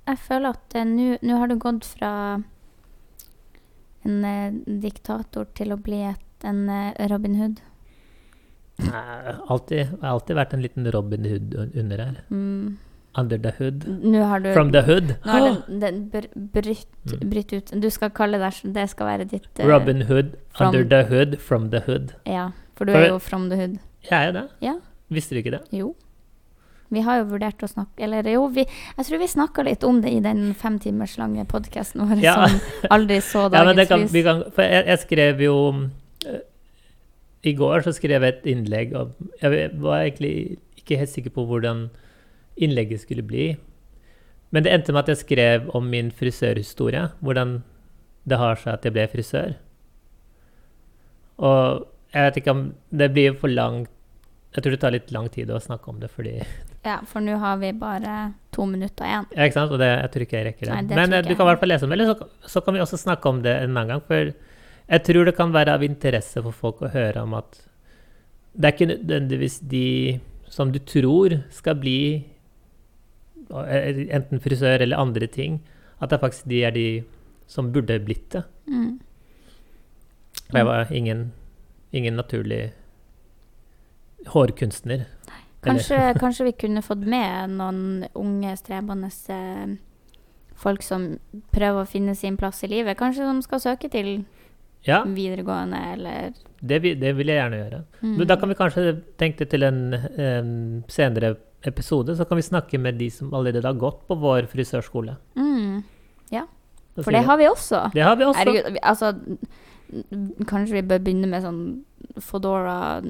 Jeg 0.07 0.19
føler 0.19 0.57
at 0.57 0.75
eh, 0.75 0.87
nå 0.87 1.37
har 1.39 1.51
du 1.51 1.57
gått 1.63 1.87
fra 1.87 2.13
en 4.03 4.25
eh, 4.27 4.55
diktator 4.83 5.47
til 5.55 5.75
å 5.75 5.79
bli 5.79 6.01
et, 6.11 6.47
en 6.47 6.65
eh, 6.71 7.07
Robin 7.11 7.37
Hood. 7.39 7.61
Jeg 8.83 8.91
har 8.91 9.43
alltid 9.47 10.39
vært 10.39 10.57
en 10.57 10.65
liten 10.65 10.89
Robin 10.95 11.29
Hood 11.29 11.55
under 11.79 12.03
her. 12.03 12.19
Mm. 12.35 12.79
Under 13.15 13.37
the 13.39 13.51
hood. 13.59 13.83
Har 14.15 14.39
du 14.41 14.53
From 14.55 14.71
the 14.73 14.81
hood. 14.83 15.11
Nå 15.25 15.31
har 15.33 15.41
den, 15.69 15.81
den 15.85 16.09
br 16.11 16.27
brytt, 16.55 16.87
Mm. 17.05 17.31
brytt 17.31 17.53
ut. 17.53 17.73
Du 17.83 17.91
skal 17.91 18.11
kalle 18.11 18.39
det 18.39 18.53
Det 18.75 18.89
skal 18.91 19.07
være 19.07 19.25
ditt 19.29 19.49
uh, 19.61 19.67
Robin 19.69 20.03
Hood. 20.03 20.31
from- 20.57 20.69
Under 20.75 20.85
the 20.85 21.03
hood. 21.11 21.37
From 21.39 21.71
the 21.71 21.81
hood. 21.87 22.13
Ja, 22.27 22.51
for 22.77 22.85
du 22.85 22.93
For- 22.93 23.01
er 23.01 23.09
jo 23.09 23.19
from 23.19 23.51
the 23.51 23.57
hood. 23.59 23.77
Jeg 24.11 24.23
er 24.23 24.27
jo 24.27 24.33
det. 24.33 24.45
Ja. 24.63 24.75
Visste 25.11 25.35
du 25.35 25.39
ikke 25.43 25.51
det? 25.59 25.61
Jo. 25.73 25.95
Vi 26.93 27.01
har 27.01 27.19
jo 27.19 27.25
vurdert 27.25 27.63
å 27.65 27.69
snakke 27.69 28.03
Eller 28.05 28.23
jo, 28.29 28.47
vi, 28.53 28.65
jeg 28.99 29.07
tror 29.07 29.19
vi 29.19 29.27
snakka 29.27 29.63
litt 29.65 29.85
om 29.85 30.01
det 30.03 30.11
i 30.13 30.21
den 30.21 30.55
fem 30.55 30.79
timers 30.79 31.15
lange 31.19 31.45
podkasten 31.49 32.03
vår 32.09 32.21
Ja. 32.23 32.35
som 32.47 32.61
aldri 32.91 33.17
så 33.25 33.47
Ja, 33.53 33.65
men 33.65 33.77
det 33.77 33.89
kan, 33.89 34.01
lys. 34.01 34.13
vi 34.13 34.23
kan, 34.23 34.43
for 34.53 34.63
jeg, 34.63 34.85
jeg 34.87 34.99
skrev 34.99 35.41
jo 35.41 35.55
uh, 35.73 36.39
I 37.45 37.53
går 37.57 37.81
så 37.87 37.93
skrev 37.97 38.23
jeg 38.23 38.35
et 38.37 38.45
innlegg 38.53 38.93
og 38.95 39.15
Jeg 39.43 39.71
var 39.81 40.03
egentlig 40.05 40.59
ikke 40.77 40.99
helt 40.99 41.09
sikker 41.11 41.31
på 41.31 41.47
hvordan 41.49 41.89
innlegget 42.57 43.05
skulle 43.05 43.25
bli. 43.27 43.53
Men 44.53 44.65
det 44.65 44.73
endte 44.73 44.93
med 44.93 45.07
at 45.07 45.15
jeg 45.15 45.23
skrev 45.23 45.71
om 45.77 45.87
min 45.89 46.11
frisørhistorie. 46.13 47.09
Hvordan 47.25 47.63
det 48.29 48.39
har 48.39 48.61
seg 48.61 48.75
at 48.77 48.85
jeg 48.87 48.95
ble 48.95 49.07
frisør. 49.11 49.55
Og 51.43 51.89
jeg 52.13 52.27
vet 52.27 52.39
ikke 52.43 52.53
om 52.53 52.61
Det 52.93 53.09
blir 53.15 53.33
for 53.41 53.49
langt 53.51 53.89
Jeg 54.53 54.63
tror 54.63 54.75
det 54.75 54.81
tar 54.83 54.93
litt 54.93 55.11
lang 55.15 55.31
tid 55.33 55.49
å 55.51 55.59
snakke 55.65 55.89
om 55.91 55.99
det, 56.03 56.11
fordi 56.13 56.37
Ja, 56.85 56.99
for 57.07 57.25
nå 57.25 57.39
har 57.39 57.61
vi 57.61 57.71
bare 57.79 58.33
to 58.51 58.65
minutter 58.67 59.07
igjen. 59.07 59.27
Ja, 59.31 59.47
ikke 59.47 59.55
sant? 59.55 59.71
Og 59.71 59.79
det, 59.79 59.87
jeg 59.87 60.11
tror 60.13 60.25
ikke 60.25 60.37
jeg 60.41 60.47
rekker 60.49 60.67
det. 60.67 60.73
Nei, 60.75 60.81
det 60.91 60.97
Men 60.99 61.13
eh, 61.15 61.21
du 61.23 61.31
kan 61.31 61.47
i 61.47 61.49
hvert 61.53 61.61
fall 61.61 61.71
lese 61.71 61.87
om 61.87 61.93
det, 61.93 61.99
eller 62.01 62.11
så, 62.11 62.49
så 62.51 62.63
kan 62.67 62.75
vi 62.75 62.81
også 62.83 62.99
snakke 62.99 63.31
om 63.31 63.39
det 63.45 63.53
en 63.55 63.71
annen 63.71 63.93
gang. 63.93 64.03
For 64.09 64.33
jeg 64.33 65.05
tror 65.07 65.29
det 65.29 65.35
kan 65.37 65.55
være 65.55 65.77
av 65.79 65.85
interesse 65.87 66.43
for 66.43 66.59
folk 66.65 66.83
å 66.83 66.91
høre 66.91 67.23
om 67.23 67.37
at 67.39 67.61
det 68.59 68.67
er 68.67 68.75
ikke 68.75 68.91
nødvendigvis 68.91 69.61
de 69.71 69.87
som 70.51 70.75
du 70.75 70.81
tror 70.83 71.39
skal 71.55 71.79
bli 71.81 72.01
enten 73.53 74.41
frisør 74.41 74.83
eller 74.85 75.01
andre 75.01 75.27
ting, 75.27 75.61
at 76.01 76.11
det 76.11 76.19
er 76.19 76.25
faktisk 76.25 76.49
de 76.51 76.65
er 76.65 76.75
de 76.75 76.87
som 77.47 77.73
burde 77.73 77.99
blitt 78.05 78.31
det. 78.33 78.43
Mm. 78.67 79.01
Og 80.53 80.59
jeg 80.59 80.67
var 80.67 80.93
ingen, 80.93 81.33
ingen 81.93 82.17
naturlig 82.17 82.73
hårkunstner. 84.27 85.05
Kanskje, 85.63 85.99
kanskje 86.23 86.45
vi 86.51 86.53
kunne 86.65 86.83
fått 86.83 87.05
med 87.07 87.57
noen 87.59 88.07
unge, 88.19 88.57
strebende 88.59 89.11
eh, 89.33 89.77
folk 90.59 90.83
som 90.87 91.13
prøver 91.55 91.83
å 91.83 91.89
finne 91.89 92.15
sin 92.19 92.39
plass 92.41 92.63
i 92.65 92.71
livet. 92.73 92.99
Kanskje 92.99 93.29
de 93.29 93.47
skal 93.47 93.63
søke 93.63 93.91
til 93.93 94.25
Ja, 94.83 95.05
videregående, 95.07 95.79
eller 95.93 96.33
det, 96.59 96.81
det 96.99 97.13
vil 97.15 97.31
jeg 97.31 97.39
gjerne 97.39 97.59
gjøre. 97.61 97.79
mm. 98.01 98.15
Men 98.19 98.27
da 98.27 98.37
kan 98.37 98.51
vi 98.51 98.59
kanskje 98.59 98.83
tenke 99.19 99.47
til 99.47 99.63
en, 99.63 99.95
en 99.95 100.51
senere 100.91 101.37
episode, 101.69 102.17
så 102.17 102.25
kan 102.29 102.39
vi 102.41 102.43
snakke 102.47 102.79
med 102.81 102.99
de 102.99 103.11
som 103.11 103.33
allerede 103.35 103.67
har 103.69 103.79
gått 103.79 104.07
på 104.09 104.17
vår 104.19 104.49
frisørskole. 104.53 105.17
mm. 105.37 105.83
Ja. 106.33 106.47
For 106.97 107.13
det 107.13 107.23
har 107.25 107.39
vi 107.41 107.47
også. 107.49 107.91
det 107.95 108.03
har 108.05 108.17
vi 108.17 108.25
også. 108.25 108.39
Herregud, 108.39 108.77
altså 108.83 109.13
Kanskje 110.49 110.79
vi 110.79 110.83
bør 110.89 111.01
begynne 111.05 111.29
med 111.29 111.45
sånn 111.45 111.61
Fodora, 112.21 113.01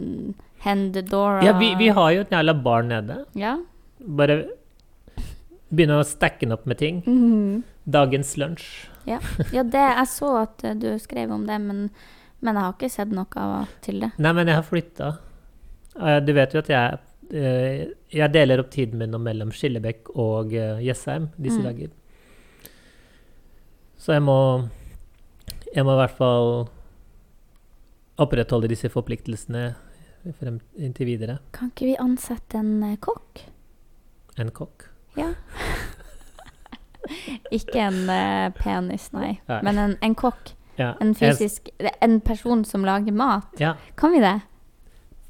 Hendedora 0.65 1.43
Ja, 1.47 1.53
vi, 1.59 1.73
vi 1.79 1.89
har 1.95 2.11
jo 2.15 2.25
et 2.25 2.31
jævla 2.35 2.55
bar 2.63 2.83
nede. 2.87 3.21
Ja. 3.39 3.57
Bare 4.03 4.37
begynne 5.71 6.01
å 6.01 6.07
stacke 6.07 6.45
den 6.47 6.55
opp 6.57 6.67
med 6.67 6.79
ting. 6.83 7.03
Mhm. 7.07 7.63
Dagens 7.87 8.37
lunsj. 8.39 8.67
ja, 9.07 9.19
det 9.51 9.73
Jeg 9.83 10.07
så 10.07 10.29
at 10.45 10.63
eh, 10.65 10.75
du 10.79 10.93
skrev 11.03 11.33
om 11.35 11.47
det, 11.47 11.59
men, 11.59 11.89
men 12.41 12.55
jeg 12.55 12.63
har 12.63 12.77
ikke 12.77 12.91
sett 12.91 13.11
noe 13.15 13.65
til 13.83 13.99
det. 14.05 14.13
Nei, 14.19 14.33
men 14.33 14.47
jeg 14.47 14.55
har 14.61 14.67
flytta. 14.67 15.09
Du 16.23 16.33
vet 16.33 16.55
jo 16.55 16.63
at 16.63 16.71
jeg 16.71 16.99
eh, 17.35 17.89
Jeg 18.13 18.33
deler 18.35 18.61
opp 18.61 18.71
tiden 18.71 18.99
min 19.01 19.17
mellom 19.25 19.53
Skillebekk 19.57 20.11
og 20.21 20.53
eh, 20.55 20.83
Jessheim 20.85 21.31
disse 21.41 21.59
Mm. 21.59 21.65
dager. 21.65 21.89
Så 23.97 24.13
jeg 24.13 24.23
må 24.23 24.69
Jeg 25.75 25.85
må 25.85 25.93
i 25.95 26.01
hvert 26.03 26.17
fall 26.19 26.69
opprettholde 28.21 28.69
disse 28.69 28.89
forpliktelsene 28.93 29.75
frem 30.39 30.61
inntil 30.77 31.07
videre. 31.07 31.39
Kan 31.53 31.71
ikke 31.73 31.87
vi 31.87 31.95
ansette 31.99 32.59
en 32.59 32.83
eh, 32.83 32.97
kokk? 33.01 33.41
En 34.39 34.51
kokk. 34.51 34.85
Ja. 35.17 35.33
ikke 37.57 37.81
en 37.81 38.03
uh, 38.11 38.53
penis, 38.57 39.09
nei. 39.13 39.39
Nei. 39.49 39.63
Men 39.65 39.79
en, 39.79 39.97
en 40.03 40.15
kokk. 40.15 40.53
Ja. 40.79 40.93
En 41.01 41.15
fysisk 41.15 41.69
En 42.01 42.21
person 42.21 42.65
som 42.65 42.85
lager 42.85 43.13
mat. 43.13 43.49
Ja. 43.61 43.75
Kan 43.97 44.13
vi 44.13 44.21
det? 44.21 44.41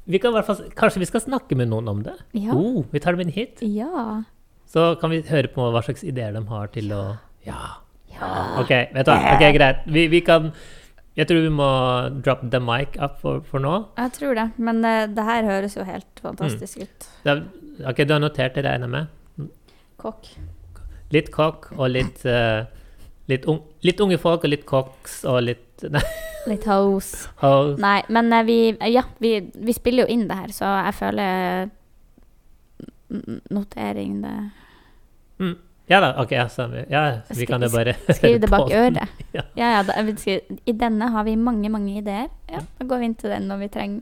Vi 0.05 0.19
kan 0.19 0.33
hvert 0.35 0.47
fall, 0.49 0.61
kanskje 0.75 1.03
vi 1.03 1.07
skal 1.07 1.23
snakke 1.23 1.55
med 1.55 1.69
noen 1.71 1.87
om 1.87 2.03
det? 2.03 2.15
Ja. 2.35 2.55
Oh, 2.55 2.83
vi 2.91 2.99
tar 3.03 3.15
dem 3.15 3.23
inn 3.23 3.33
hit. 3.35 3.61
Ja. 3.63 4.23
Så 4.67 4.93
kan 4.99 5.13
vi 5.13 5.21
høre 5.27 5.51
på 5.53 5.69
hva 5.71 5.83
slags 5.85 6.03
ideer 6.03 6.35
de 6.35 6.43
har 6.49 6.71
til 6.75 6.91
å 6.95 7.03
Ja. 7.47 7.79
Ja. 8.13 8.29
Ok, 8.61 8.69
vet 8.69 9.07
du 9.07 9.11
hva. 9.11 9.35
Ok, 9.35 9.43
greit. 9.55 9.85
Vi, 9.89 10.05
vi 10.11 10.21
kan 10.21 10.51
Jeg 11.17 11.27
tror 11.29 11.43
vi 11.45 11.49
må 11.53 11.69
drop 12.25 12.41
the 12.49 12.59
mic 12.61 12.97
up 12.97 13.19
for, 13.21 13.41
for 13.45 13.61
nå. 13.61 13.73
Jeg 14.01 14.15
tror 14.17 14.37
det. 14.37 14.47
Men 14.57 14.81
uh, 14.85 15.05
det 15.07 15.25
her 15.27 15.45
høres 15.45 15.77
jo 15.77 15.85
helt 15.85 16.21
fantastisk 16.21 16.83
ut. 16.83 17.09
Det 17.23 17.35
er, 17.35 17.43
ok, 17.89 18.01
du 18.09 18.15
har 18.15 18.23
notert 18.23 18.57
det, 18.57 18.65
regner 18.65 18.89
jeg 18.89 18.93
med? 18.95 19.51
Kokk. 20.01 20.31
Litt 21.13 21.29
kokk 21.31 21.69
og 21.77 21.91
litt 21.93 22.25
uh, 22.25 22.65
litt, 23.31 23.45
un 23.45 23.61
litt 23.85 24.01
unge 24.03 24.17
folk 24.21 24.47
og 24.47 24.51
litt 24.51 24.65
koks 24.67 25.21
og 25.29 25.43
litt 25.45 25.62
Litt 26.51 26.65
hose. 26.67 27.29
hoes. 27.41 27.77
Nei, 27.79 28.01
men 28.09 28.33
eh, 28.33 28.43
vi 28.43 28.57
Ja, 28.93 29.03
vi, 29.23 29.35
vi 29.55 29.73
spiller 29.73 30.03
jo 30.07 30.13
inn 30.13 30.27
det 30.27 30.35
her, 30.37 30.51
så 30.55 30.65
jeg 30.85 30.93
føler 30.99 31.69
Notering 33.53 34.21
det 34.23 34.35
Mm. 35.39 35.55
Ja 35.89 35.97
da, 35.99 36.21
ok, 36.21 36.31
ja, 36.31 36.43
så, 36.49 36.67
ja, 36.89 36.99
vi 37.35 37.45
kan 37.49 37.59
det 37.61 37.71
bare 37.73 37.95
Skriv 38.13 38.37
det 38.39 38.47
bak 38.49 38.69
øret. 38.81 39.09
Ja. 39.33 39.41
Ja, 39.57 39.83
da, 39.83 39.93
I 40.65 40.71
denne 40.71 41.09
har 41.11 41.23
vi 41.25 41.33
mange, 41.35 41.69
mange 41.69 41.97
ideer. 41.97 42.27
Ja, 42.51 42.59
Da 42.79 42.85
går 42.85 42.97
vi 43.01 43.05
inn 43.09 43.15
til 43.15 43.29
den 43.33 43.47
når 43.49 43.57
vi 43.57 43.67
trenger, 43.73 44.01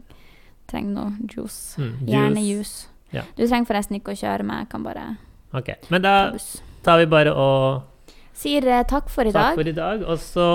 treng 0.70 0.92
noe 0.94 1.14
juice. 1.32 1.80
Mm, 1.82 1.96
Gjerne 2.06 2.44
juice. 2.44 2.52
juice. 2.52 2.88
Ja. 3.16 3.24
Du 3.38 3.46
trenger 3.48 3.66
forresten 3.72 3.96
ikke 3.98 4.12
å 4.14 4.20
kjøre 4.20 4.44
meg, 4.44 4.66
jeg 4.66 4.70
kan 4.76 4.84
bare 4.84 5.06
Ok, 5.56 5.72
men 5.90 6.02
da 6.04 6.14
tar 6.84 7.00
vi 7.02 7.06
bare 7.12 7.34
og 7.34 7.82
Sier 8.42 8.68
eh, 8.68 8.84
takk 8.88 9.10
for 9.10 9.24
i 9.28 9.32
Takk 9.32 9.56
dag. 9.56 9.56
for 9.60 9.68
i 9.68 9.74
dag. 9.76 10.04
Og 10.08 10.20
så 10.20 10.46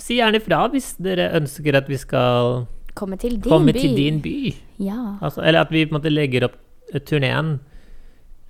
si 0.00 0.18
gjerne 0.18 0.40
ifra 0.40 0.64
hvis 0.72 0.94
dere 1.02 1.30
ønsker 1.38 1.76
at 1.78 1.90
vi 1.90 1.98
skal 2.00 2.64
Komme 2.94 3.18
til 3.18 3.40
din 3.42 3.50
komme 3.50 3.72
by. 3.72 3.78
til 3.78 3.96
din 3.98 4.20
by. 4.22 4.54
Ja. 4.78 5.16
Altså, 5.22 5.42
eller 5.42 5.64
at 5.66 5.72
vi 5.74 5.84
på 5.84 5.94
en 5.94 5.98
måte 5.98 6.12
legger 6.12 6.46
opp 6.46 6.58
eh, 6.92 7.00
turneen 7.02 7.56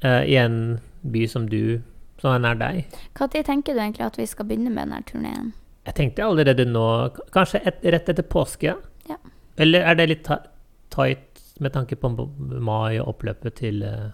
uh, 0.04 0.22
i 0.24 0.36
en 0.36 0.78
by 1.00 1.26
som 1.26 1.48
du 1.48 1.80
som 2.20 2.34
er 2.34 2.42
nær 2.44 2.58
deg. 2.60 2.98
Når 3.18 3.42
tenker 3.44 3.74
du 3.74 3.80
egentlig 3.80 4.06
at 4.06 4.18
vi 4.18 4.26
skal 4.26 4.46
begynne 4.48 4.70
med 4.70 4.86
denne 4.88 5.02
turneen? 5.08 5.52
Jeg 5.84 5.94
tenkte 5.94 6.24
allerede 6.24 6.64
nå 6.64 6.84
Kanskje 7.32 7.60
et, 7.68 7.80
rett 7.84 8.08
etter 8.08 8.24
påske? 8.24 8.76
Ja. 9.08 9.16
Eller 9.60 9.84
er 9.84 9.98
det 9.98 10.08
litt 10.08 10.28
tight 10.94 11.42
med 11.60 11.72
tanke 11.72 11.96
på 11.96 12.10
mai 12.10 12.98
og 13.00 13.14
oppløpet 13.14 13.60
til 13.60 13.82
uh, 13.84 14.10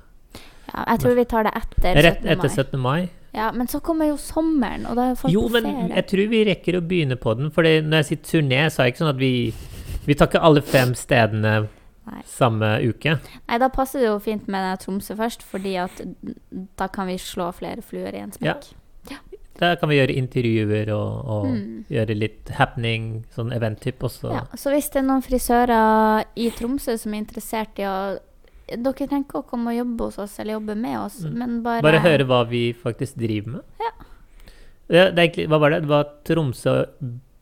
Ja, 0.70 0.84
jeg 0.92 1.00
tror 1.02 1.14
vi 1.18 1.24
tar 1.24 1.46
det 1.46 1.54
etter 1.58 2.00
17. 2.02 2.24
mai. 2.24 2.32
etter 2.34 2.48
17. 2.48 2.80
mai? 2.80 3.00
Ja, 3.34 3.52
men 3.52 3.68
så 3.70 3.78
kommer 3.80 4.08
jo 4.10 4.16
sommeren, 4.18 4.86
og 4.90 4.96
da 4.98 5.02
er 5.04 5.08
jo 5.14 5.18
folk 5.22 5.32
Jo, 5.32 5.42
på 5.46 5.52
men 5.52 5.62
ferie. 5.68 5.94
jeg 5.94 6.06
tror 6.10 6.28
vi 6.32 6.44
rekker 6.48 6.78
å 6.80 6.80
begynne 6.82 7.16
på 7.16 7.36
den. 7.38 7.50
For 7.54 7.62
når 7.62 8.02
jeg 8.02 8.08
sier 8.08 8.22
turné, 8.26 8.64
så 8.70 8.80
er 8.82 8.88
det 8.88 8.94
ikke 8.94 9.04
sånn 9.04 9.14
at 9.14 9.20
vi 9.20 9.32
Vi 10.06 10.14
tar 10.16 10.26
ikke 10.30 10.40
alle 10.42 10.62
fem 10.64 10.94
stedene 10.96 11.68
Nei. 12.10 12.22
samme 12.26 12.80
uke. 12.88 13.18
Nei, 13.48 13.58
da 13.58 13.68
passer 13.68 14.00
det 14.00 14.06
jo 14.08 14.18
fint 14.18 14.48
med 14.48 14.80
Tromsø 14.80 15.14
først, 15.14 15.42
fordi 15.42 15.76
at 15.78 16.00
da 16.76 16.88
kan 16.88 17.06
vi 17.06 17.18
slå 17.20 17.52
flere 17.54 17.82
fluer 17.82 18.14
i 18.16 18.22
en 18.24 18.32
smekk. 18.32 18.70
Da 19.60 19.74
kan 19.76 19.90
vi 19.90 19.98
gjøre 19.98 20.14
intervjuer 20.16 20.88
og, 20.94 21.26
og 21.28 21.44
Mm. 21.50 21.84
gjøre 21.90 22.14
litt 22.16 22.48
happening, 22.56 23.24
sånn 23.36 23.52
event-typ 23.52 23.98
også. 24.08 24.32
Ja, 24.32 24.44
så 24.56 24.70
hvis 24.72 24.88
det 24.90 25.02
er 25.02 25.06
noen 25.06 25.22
frisører 25.22 26.24
i 26.34 26.50
Tromsø 26.50 26.96
som 26.98 27.12
er 27.12 27.18
interessert 27.20 27.78
i 27.78 27.82
å 27.84 28.18
Dere 28.70 28.92
trenger 28.94 29.24
ikke 29.26 29.40
å 29.42 29.46
komme 29.50 29.72
og 29.72 29.78
jobbe 29.80 30.04
hos 30.06 30.18
oss 30.22 30.38
eller 30.38 30.54
jobbe 30.58 30.76
med 30.78 30.98
oss, 30.98 31.20
Mm. 31.24 31.34
men 31.38 31.62
bare 31.62 31.82
Bare 31.82 31.98
høre 32.04 32.24
hva 32.26 32.44
vi 32.48 32.72
faktisk 32.72 33.16
driver 33.18 33.52
med. 33.52 33.62
Ja. 33.80 33.90
Det, 34.90 35.14
det 35.14 35.24
egentlig, 35.24 35.48
hva 35.48 35.58
var 35.60 35.70
det? 35.70 35.80
Det 35.82 35.88
var 35.90 36.04
Tromsø, 36.24 36.86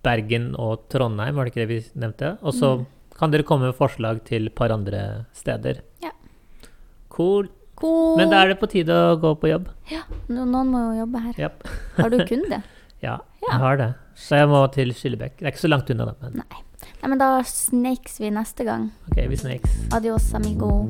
Bergen 0.02 0.54
og 0.56 0.88
Trondheim, 0.88 1.34
var 1.36 1.44
det 1.44 1.52
ikke 1.54 1.66
det 1.66 1.68
vi 1.68 2.00
nevnte? 2.00 2.38
Og 2.42 2.52
så 2.54 2.78
Mm. 2.78 2.86
kan 3.18 3.30
dere 3.30 3.42
komme 3.42 3.66
med 3.66 3.74
forslag 3.76 4.24
til 4.24 4.46
et 4.46 4.54
par 4.54 4.70
andre 4.70 5.26
steder. 5.32 5.80
Ja. 6.02 6.10
Cool. 7.10 7.48
cool. 7.76 8.16
Men 8.16 8.30
da 8.30 8.42
er 8.44 8.48
det 8.48 8.60
på 8.60 8.68
tide 8.68 8.88
å 8.90 9.16
gå 9.20 9.34
på 9.38 9.48
jobb. 9.50 9.68
No, 10.28 10.44
Noen 10.44 10.70
må 10.72 10.80
jo 10.94 11.04
jobbe 11.06 11.20
her. 11.22 11.34
Yep. 11.38 11.68
Har 11.96 12.10
du 12.10 12.18
kunde? 12.24 12.62
Ja, 13.00 13.18
Ja. 13.42 13.48
jeg 13.52 13.60
har 13.60 13.76
det. 13.76 13.94
Så 14.16 14.34
jeg 14.36 14.48
må 14.48 14.72
til 14.72 14.88
Skillebekk. 14.90 15.36
Det 15.38 15.46
er 15.46 15.52
ikke 15.52 15.62
så 15.62 15.70
langt 15.70 15.88
unna, 15.90 16.04
da. 16.06 16.14
Men 16.20 16.32
Nei. 16.42 16.62
Nei, 17.00 17.08
men 17.10 17.18
da 17.20 17.42
snakes 17.46 18.18
vi 18.20 18.30
neste 18.34 18.66
gang. 18.66 18.90
Ok, 19.10 19.22
vi 19.30 19.36
snakes. 19.36 19.70
Adios, 19.94 20.34
amigo. 20.34 20.88